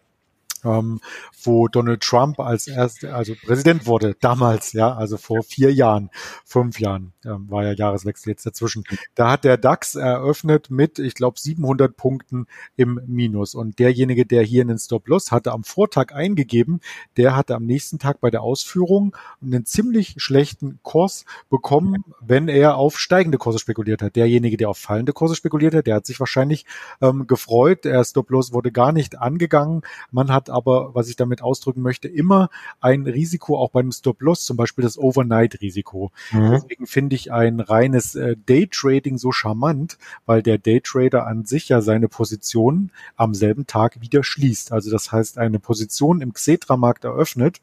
ähm, 0.65 1.01
wo 1.43 1.69
Donald 1.69 2.03
Trump 2.03 2.41
als 2.41 2.67
erster, 2.67 3.15
also 3.15 3.35
Präsident 3.45 3.87
wurde 3.87 4.17
damals, 4.21 4.73
ja, 4.73 4.95
also 4.95 5.17
vor 5.17 5.43
vier 5.43 5.73
Jahren, 5.73 6.11
fünf 6.45 6.81
Jahren, 6.81 7.13
ähm, 7.25 7.51
war 7.51 7.65
ja 7.65 7.73
Jahreswechsel 7.73 8.31
jetzt 8.31 8.47
dazwischen. 8.47 8.85
Da 9.15 9.31
hat 9.31 9.45
der 9.45 9.57
DAX 9.57 9.95
eröffnet 9.95 10.71
mit, 10.71 10.99
ich 10.99 11.15
glaube, 11.15 11.39
700 11.39 11.97
Punkten 11.97 12.47
im 12.77 13.01
Minus. 13.07 13.55
Und 13.55 13.79
derjenige, 13.79 14.27
der 14.27 14.43
hier 14.43 14.63
einen 14.63 14.79
Stop-Loss 14.79 15.33
hatte, 15.33 15.53
am 15.53 15.65
Vortag 15.65 16.13
eingegeben, 16.13 16.81
der 17.17 17.37
hatte 17.37 17.55
am 17.55 17.65
nächsten 17.65 17.99
Tag 17.99 18.21
bei 18.21 18.31
der 18.31 18.43
Ausführung 18.43 19.17
einen 19.43 19.65
ziemlich 19.65 20.15
schlechten 20.19 20.79
Kurs 20.83 21.25
bekommen, 21.51 22.05
wenn 22.21 22.49
er 22.49 22.77
auf 22.77 22.99
steigende 22.99 23.39
Kurse 23.39 23.59
spekuliert 23.59 24.03
hat. 24.03 24.17
Derjenige, 24.17 24.57
der 24.57 24.71
auf 24.71 24.79
fallende 24.79 25.13
Kurse 25.13 25.35
spekuliert 25.35 25.75
hat, 25.75 25.87
der 25.87 25.97
hat 25.97 26.07
sich 26.07 26.21
wahrscheinlich 26.21 26.67
ähm, 27.01 27.27
gefreut. 27.27 27.85
Der 27.85 28.05
Stop-Loss 28.05 28.53
wurde 28.53 28.73
gar 28.73 28.93
nicht 28.93 29.19
angegangen. 29.19 29.83
Man 30.11 30.33
hat 30.33 30.51
aber 30.55 30.95
was 30.95 31.09
ich 31.09 31.17
damit 31.17 31.43
ausdrücken 31.43 31.83
möchte, 31.83 32.09
immer 32.09 32.49
ein 32.81 33.03
Risiko 33.07 33.59
auch 33.59 33.71
beim 33.71 33.93
Stop-Loss, 33.93 34.45
zum 34.45 34.57
Beispiel 34.57 34.83
das 34.83 34.99
Overnight-Risiko. 34.99 36.13
Mhm. 36.33 36.51
Deswegen 36.53 36.87
finde 36.87 37.17
ich 37.17 37.33
ein 37.33 37.61
reines 37.61 38.15
äh, 38.15 38.37
Daytrading 38.47 39.19
so 39.19 39.33
charmant, 39.33 39.99
weil 40.27 40.43
der 40.43 40.59
Daytrader 40.59 41.27
an 41.27 41.45
sich 41.45 41.69
ja 41.69 41.81
seine 41.81 42.09
Position 42.09 42.91
am 43.17 43.35
selben 43.35 43.67
Tag 43.67 44.01
wieder 44.01 44.23
schließt. 44.23 44.73
Also 44.73 44.91
das 44.91 45.13
heißt, 45.13 45.39
eine 45.39 45.59
Position 45.59 46.21
im 46.21 46.33
Xetra-Markt 46.33 47.05
eröffnet, 47.05 47.61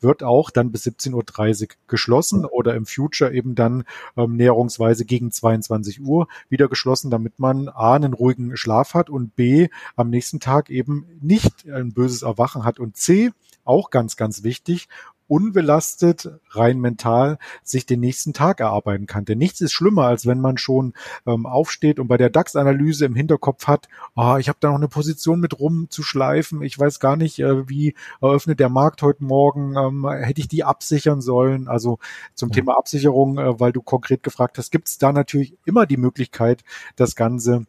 wird 0.00 0.22
auch 0.22 0.50
dann 0.50 0.72
bis 0.72 0.86
17.30 0.86 1.62
Uhr 1.62 1.68
geschlossen 1.86 2.44
oder 2.44 2.74
im 2.74 2.86
Future 2.86 3.32
eben 3.32 3.54
dann 3.54 3.84
ähm, 4.16 4.36
näherungsweise 4.36 5.04
gegen 5.04 5.30
22 5.30 6.00
Uhr 6.00 6.28
wieder 6.48 6.68
geschlossen, 6.68 7.10
damit 7.10 7.38
man 7.38 7.68
A, 7.68 7.94
einen 7.94 8.14
ruhigen 8.14 8.56
Schlaf 8.56 8.94
hat 8.94 9.10
und 9.10 9.34
B, 9.36 9.68
am 9.96 10.10
nächsten 10.10 10.40
Tag 10.40 10.70
eben 10.70 11.06
nicht 11.20 11.68
ein 11.68 11.92
böses 11.92 12.22
Erwachen 12.22 12.64
hat. 12.64 12.78
Und 12.78 12.96
C, 12.96 13.30
auch 13.64 13.90
ganz, 13.90 14.16
ganz 14.16 14.42
wichtig, 14.42 14.88
unbelastet, 15.28 16.30
rein 16.50 16.80
mental, 16.80 17.38
sich 17.62 17.86
den 17.86 18.00
nächsten 18.00 18.32
Tag 18.32 18.60
erarbeiten 18.60 19.06
kann. 19.06 19.24
Denn 19.24 19.38
nichts 19.38 19.60
ist 19.60 19.72
schlimmer, 19.72 20.04
als 20.04 20.26
wenn 20.26 20.40
man 20.40 20.58
schon 20.58 20.94
ähm, 21.26 21.46
aufsteht 21.46 22.00
und 22.00 22.08
bei 22.08 22.16
der 22.16 22.30
DAX-Analyse 22.30 23.04
im 23.04 23.14
Hinterkopf 23.14 23.66
hat, 23.66 23.88
oh, 24.16 24.36
ich 24.38 24.48
habe 24.48 24.58
da 24.60 24.68
noch 24.68 24.76
eine 24.76 24.88
Position 24.88 25.40
mit 25.40 25.58
rumzuschleifen, 25.58 26.62
ich 26.62 26.78
weiß 26.78 26.98
gar 27.00 27.16
nicht, 27.16 27.38
äh, 27.38 27.68
wie 27.68 27.94
eröffnet 28.20 28.58
der 28.58 28.70
Markt 28.70 29.02
heute 29.02 29.24
Morgen, 29.24 29.76
ähm, 29.76 30.08
hätte 30.08 30.40
ich 30.40 30.48
die 30.48 30.64
absichern 30.64 31.20
sollen? 31.20 31.68
Also 31.68 31.98
zum 32.34 32.48
ja. 32.48 32.54
Thema 32.54 32.78
Absicherung, 32.78 33.38
äh, 33.38 33.60
weil 33.60 33.72
du 33.72 33.82
konkret 33.82 34.22
gefragt 34.22 34.58
hast, 34.58 34.70
gibt 34.70 34.88
es 34.88 34.98
da 34.98 35.12
natürlich 35.12 35.56
immer 35.64 35.86
die 35.86 35.96
Möglichkeit, 35.96 36.64
das 36.96 37.14
Ganze 37.14 37.66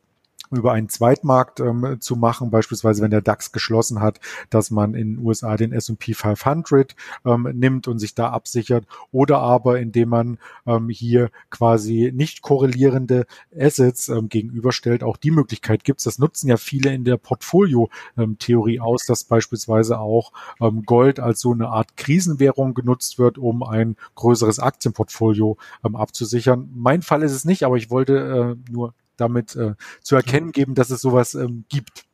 über 0.52 0.74
einen 0.74 0.90
Zweitmarkt 0.90 1.60
ähm, 1.60 1.98
zu 2.00 2.16
machen, 2.16 2.50
beispielsweise 2.52 3.02
wenn 3.02 3.12
der 3.12 3.22
DAX 3.22 3.52
geschlossen 3.52 4.02
hat, 4.02 4.20
dass 4.50 4.72
man 4.72 4.94
in 4.94 5.16
den 5.16 5.26
USA 5.26 5.58
den 5.58 5.72
S&P 5.72 6.14
500 6.14 6.96
ähm, 7.26 7.48
nimmt 7.54 7.88
und 7.88 8.00
sich 8.00 8.16
da 8.16 8.30
absichert 8.30 8.86
oder 9.12 9.40
aber 9.40 9.80
indem 9.80 10.10
man 10.10 10.38
ähm, 10.66 10.90
hier 10.90 11.30
quasi 11.50 12.12
nicht 12.14 12.42
korrelierende 12.42 13.26
Assets 13.58 14.10
ähm, 14.10 14.30
gegenüberstellt. 14.30 15.04
Auch 15.04 15.18
die 15.18 15.32
Möglichkeit 15.32 15.84
gibt 15.84 16.00
es. 16.00 16.06
Das 16.06 16.20
nutzen 16.20 16.48
ja 16.48 16.58
viele 16.58 16.94
in 16.94 17.04
der 17.04 17.18
Portfolio-Theorie 17.18 18.76
ähm, 18.76 18.82
aus, 18.82 19.06
dass 19.06 19.24
beispielsweise 19.24 20.00
auch 20.00 20.32
ähm, 20.60 20.84
Gold 20.84 21.20
als 21.20 21.42
so 21.42 21.52
eine 21.52 21.70
Art 21.70 21.98
Krisenwährung 21.98 22.74
genutzt 22.74 23.20
wird, 23.20 23.38
um 23.38 23.64
ein 23.64 23.96
größeres 24.16 24.60
Aktienportfolio 24.60 25.58
ähm, 25.86 25.96
abzusichern. 25.96 26.70
Mein 26.74 27.02
Fall 27.02 27.24
ist 27.24 27.34
es 27.34 27.46
nicht, 27.46 27.64
aber 27.64 27.78
ich 27.78 27.90
wollte 27.90 28.58
äh, 28.68 28.72
nur 28.72 28.94
damit 29.20 29.56
äh, 29.56 29.76
zu 30.02 30.16
erkennen 30.16 30.52
geben, 30.52 30.76
dass 30.76 30.90
es 30.90 31.02
sowas 31.02 31.36
ähm, 31.36 31.66
gibt. 31.70 32.06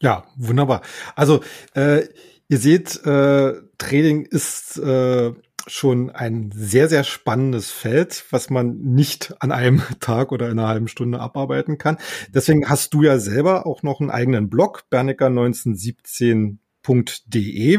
Ja, 0.00 0.24
wunderbar. 0.36 0.82
Also 1.14 1.40
äh, 1.74 2.08
ihr 2.48 2.58
seht, 2.58 3.04
äh, 3.04 3.54
Trading 3.78 4.24
ist 4.24 4.78
äh, 4.78 5.32
schon 5.66 6.10
ein 6.10 6.50
sehr, 6.54 6.88
sehr 6.88 7.04
spannendes 7.04 7.70
Feld, 7.70 8.24
was 8.30 8.48
man 8.50 8.78
nicht 8.78 9.34
an 9.40 9.52
einem 9.52 9.82
Tag 10.00 10.32
oder 10.32 10.50
in 10.50 10.58
einer 10.58 10.68
halben 10.68 10.88
Stunde 10.88 11.20
abarbeiten 11.20 11.78
kann. 11.78 11.98
Deswegen 12.32 12.68
hast 12.68 12.92
du 12.94 13.02
ja 13.02 13.18
selber 13.18 13.66
auch 13.66 13.82
noch 13.82 14.00
einen 14.00 14.10
eigenen 14.10 14.50
Blog, 14.50 14.84
Bernecker 14.90 15.26
1917.de. 15.26 17.78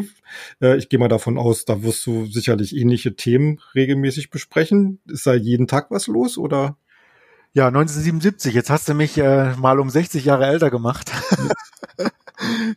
Äh, 0.62 0.78
ich 0.78 0.89
gehe 0.89 1.00
mal 1.00 1.08
davon 1.08 1.38
aus, 1.38 1.65
da 1.65 1.84
wirst 1.84 2.06
du 2.06 2.26
sicherlich 2.28 2.76
ähnliche 2.76 3.15
Themen 3.15 3.60
regelmäßig 3.76 4.30
besprechen. 4.30 5.00
Ist 5.08 5.26
da 5.26 5.34
jeden 5.34 5.67
Tag 5.67 5.91
was 5.91 6.08
los 6.08 6.38
oder? 6.38 6.78
Ja, 7.54 7.68
1977. 7.68 8.54
Jetzt 8.54 8.70
hast 8.70 8.88
du 8.88 8.94
mich 8.94 9.18
äh, 9.18 9.54
mal 9.58 9.80
um 9.80 9.90
60 9.90 10.24
Jahre 10.24 10.46
älter 10.46 10.70
gemacht. 10.70 11.12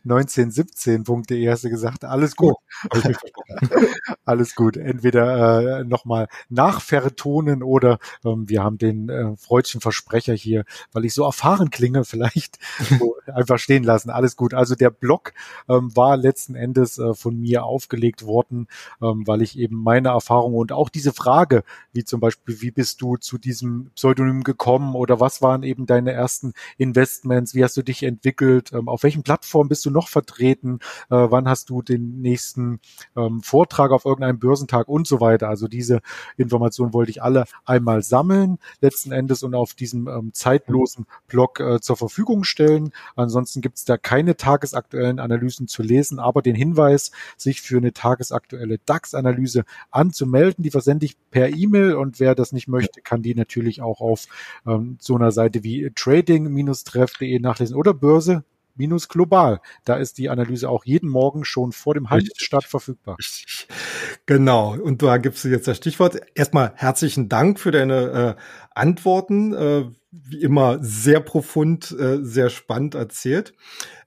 1917.de 0.05 1.49
hast 1.49 1.63
du 1.63 1.69
gesagt. 1.69 2.05
Alles 2.05 2.35
gut. 2.35 2.55
Oh, 2.89 2.99
Alles 4.25 4.55
gut. 4.55 4.77
Entweder 4.77 5.79
äh, 5.79 5.83
nochmal 5.83 6.27
nachvertonen 6.49 7.63
oder 7.63 7.99
ähm, 8.23 8.49
wir 8.49 8.63
haben 8.63 8.77
den 8.77 9.09
äh, 9.09 9.35
freudschen 9.37 9.81
Versprecher 9.81 10.33
hier, 10.33 10.65
weil 10.91 11.05
ich 11.05 11.13
so 11.13 11.23
erfahren 11.23 11.69
klinge, 11.69 12.05
vielleicht 12.05 12.59
so 12.99 13.15
einfach 13.33 13.59
stehen 13.59 13.83
lassen. 13.83 14.09
Alles 14.09 14.35
gut. 14.35 14.53
Also 14.53 14.75
der 14.75 14.89
Blog 14.89 15.33
ähm, 15.69 15.95
war 15.95 16.17
letzten 16.17 16.55
Endes 16.55 16.97
äh, 16.97 17.13
von 17.13 17.39
mir 17.39 17.63
aufgelegt 17.63 18.25
worden, 18.25 18.67
ähm, 19.01 19.25
weil 19.25 19.41
ich 19.41 19.57
eben 19.57 19.81
meine 19.81 20.09
Erfahrungen 20.09 20.55
und 20.55 20.71
auch 20.71 20.89
diese 20.89 21.13
Frage, 21.13 21.63
wie 21.93 22.03
zum 22.03 22.19
Beispiel, 22.19 22.61
wie 22.61 22.71
bist 22.71 23.01
du 23.01 23.17
zu 23.17 23.37
diesem 23.37 23.91
Pseudonym 23.95 24.43
gekommen 24.43 24.95
oder 24.95 25.19
was 25.19 25.41
waren 25.41 25.63
eben 25.63 25.85
deine 25.85 26.11
ersten 26.11 26.53
Investments, 26.77 27.55
wie 27.55 27.63
hast 27.63 27.77
du 27.77 27.83
dich 27.83 28.03
entwickelt, 28.03 28.71
ähm, 28.73 28.89
auf 28.89 29.03
welchen 29.03 29.23
Plattformen 29.23 29.64
bist 29.67 29.85
du 29.85 29.89
noch 29.89 30.07
vertreten, 30.07 30.79
äh, 31.09 31.15
wann 31.15 31.47
hast 31.47 31.69
du 31.69 31.81
den 31.81 32.21
nächsten 32.21 32.79
ähm, 33.15 33.41
Vortrag 33.41 33.91
auf 33.91 34.05
irgendeinem 34.05 34.39
Börsentag 34.39 34.87
und 34.87 35.07
so 35.07 35.21
weiter. 35.21 35.49
Also 35.49 35.67
diese 35.67 36.01
Informationen 36.37 36.93
wollte 36.93 37.11
ich 37.11 37.21
alle 37.21 37.45
einmal 37.65 38.03
sammeln, 38.03 38.57
letzten 38.81 39.11
Endes 39.11 39.43
und 39.43 39.55
auf 39.55 39.73
diesem 39.73 40.07
ähm, 40.07 40.33
zeitlosen 40.33 41.05
Blog 41.27 41.59
äh, 41.59 41.79
zur 41.81 41.97
Verfügung 41.97 42.43
stellen. 42.43 42.91
Ansonsten 43.15 43.61
gibt 43.61 43.77
es 43.77 43.85
da 43.85 43.97
keine 43.97 44.37
tagesaktuellen 44.37 45.19
Analysen 45.19 45.67
zu 45.67 45.83
lesen, 45.83 46.19
aber 46.19 46.41
den 46.41 46.55
Hinweis, 46.55 47.11
sich 47.37 47.61
für 47.61 47.77
eine 47.77 47.93
tagesaktuelle 47.93 48.79
DAX-Analyse 48.85 49.65
anzumelden, 49.91 50.63
die 50.63 50.71
versende 50.71 51.05
ich 51.05 51.17
per 51.31 51.49
E-Mail 51.49 51.95
und 51.95 52.19
wer 52.19 52.35
das 52.35 52.51
nicht 52.51 52.67
möchte, 52.67 53.01
kann 53.01 53.21
die 53.21 53.35
natürlich 53.35 53.81
auch 53.81 54.01
auf 54.01 54.27
ähm, 54.65 54.97
so 54.99 55.15
einer 55.15 55.31
Seite 55.31 55.63
wie 55.63 55.91
trading-treff.de 55.93 57.39
nachlesen 57.39 57.75
oder 57.75 57.93
Börse 57.93 58.43
minus 58.75 59.07
global. 59.07 59.61
Da 59.83 59.95
ist 59.95 60.17
die 60.17 60.29
Analyse 60.29 60.69
auch 60.69 60.85
jeden 60.85 61.09
Morgen 61.09 61.45
schon 61.45 61.71
vor 61.71 61.93
dem 61.93 62.09
Handelsstart 62.09 62.65
verfügbar. 62.65 63.17
Genau. 64.25 64.75
Und 64.75 65.01
da 65.01 65.17
gibst 65.17 65.43
du 65.43 65.49
jetzt 65.49 65.67
das 65.67 65.77
Stichwort. 65.77 66.19
Erstmal 66.35 66.73
herzlichen 66.75 67.29
Dank 67.29 67.59
für 67.59 67.71
deine 67.71 68.35
äh, 68.37 68.41
Antworten. 68.73 69.53
Äh, 69.53 69.85
wie 70.11 70.41
immer 70.41 70.81
sehr 70.81 71.19
profund, 71.19 71.91
äh, 71.91 72.19
sehr 72.21 72.49
spannend 72.49 72.95
erzählt. 72.95 73.53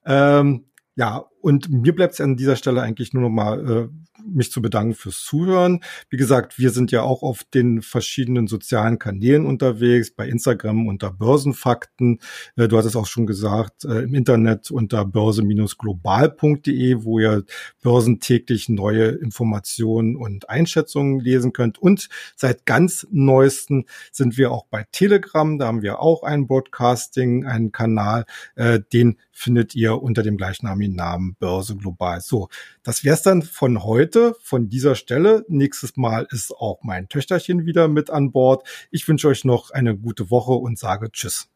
Ähm, 0.06 0.64
ja, 0.96 1.26
und 1.40 1.70
mir 1.70 1.94
bleibt 1.94 2.14
es 2.14 2.20
an 2.20 2.36
dieser 2.36 2.56
Stelle 2.56 2.82
eigentlich 2.82 3.12
nur 3.12 3.22
noch 3.22 3.30
mal 3.30 3.70
äh, 3.70 3.88
mich 4.26 4.50
zu 4.50 4.62
bedanken 4.62 4.94
fürs 4.94 5.22
Zuhören. 5.22 5.80
Wie 6.10 6.16
gesagt, 6.16 6.58
wir 6.58 6.70
sind 6.70 6.90
ja 6.90 7.02
auch 7.02 7.22
auf 7.22 7.44
den 7.44 7.82
verschiedenen 7.82 8.46
sozialen 8.46 8.98
Kanälen 8.98 9.46
unterwegs, 9.46 10.10
bei 10.10 10.28
Instagram 10.28 10.86
unter 10.86 11.10
Börsenfakten. 11.10 12.20
Äh, 12.56 12.68
du 12.68 12.76
hast 12.76 12.84
es 12.84 12.96
auch 12.96 13.06
schon 13.06 13.26
gesagt, 13.26 13.84
äh, 13.84 14.02
im 14.02 14.14
Internet 14.14 14.70
unter 14.70 15.04
börse-global.de, 15.04 17.04
wo 17.04 17.18
ihr 17.18 17.44
börsentäglich 17.82 18.68
neue 18.68 19.08
Informationen 19.08 20.16
und 20.16 20.48
Einschätzungen 20.48 21.20
lesen 21.20 21.52
könnt. 21.52 21.78
Und 21.78 22.08
seit 22.36 22.66
ganz 22.66 23.06
neuesten 23.10 23.86
sind 24.12 24.38
wir 24.38 24.52
auch 24.52 24.66
bei 24.66 24.86
Telegram. 24.92 25.58
Da 25.58 25.66
haben 25.66 25.82
wir 25.82 26.00
auch 26.00 26.22
ein 26.22 26.46
Broadcasting, 26.46 27.46
einen 27.46 27.72
Kanal. 27.72 28.24
Äh, 28.54 28.80
den 28.92 29.18
findet 29.32 29.74
ihr 29.74 30.02
unter 30.02 30.22
dem 30.22 30.36
gleichnamigen 30.36 30.96
Namen 30.96 31.36
Börse 31.38 31.76
Global. 31.76 32.20
So, 32.20 32.48
das 32.82 33.04
wär's 33.04 33.22
dann 33.22 33.42
von 33.42 33.84
heute, 34.08 34.34
von 34.40 34.70
dieser 34.70 34.94
Stelle. 34.94 35.44
Nächstes 35.48 35.98
Mal 35.98 36.26
ist 36.30 36.50
auch 36.50 36.78
mein 36.82 37.10
Töchterchen 37.10 37.66
wieder 37.66 37.88
mit 37.88 38.08
an 38.08 38.32
Bord. 38.32 38.66
Ich 38.90 39.06
wünsche 39.06 39.28
euch 39.28 39.44
noch 39.44 39.70
eine 39.70 39.98
gute 39.98 40.30
Woche 40.30 40.52
und 40.52 40.78
sage 40.78 41.12
Tschüss. 41.12 41.50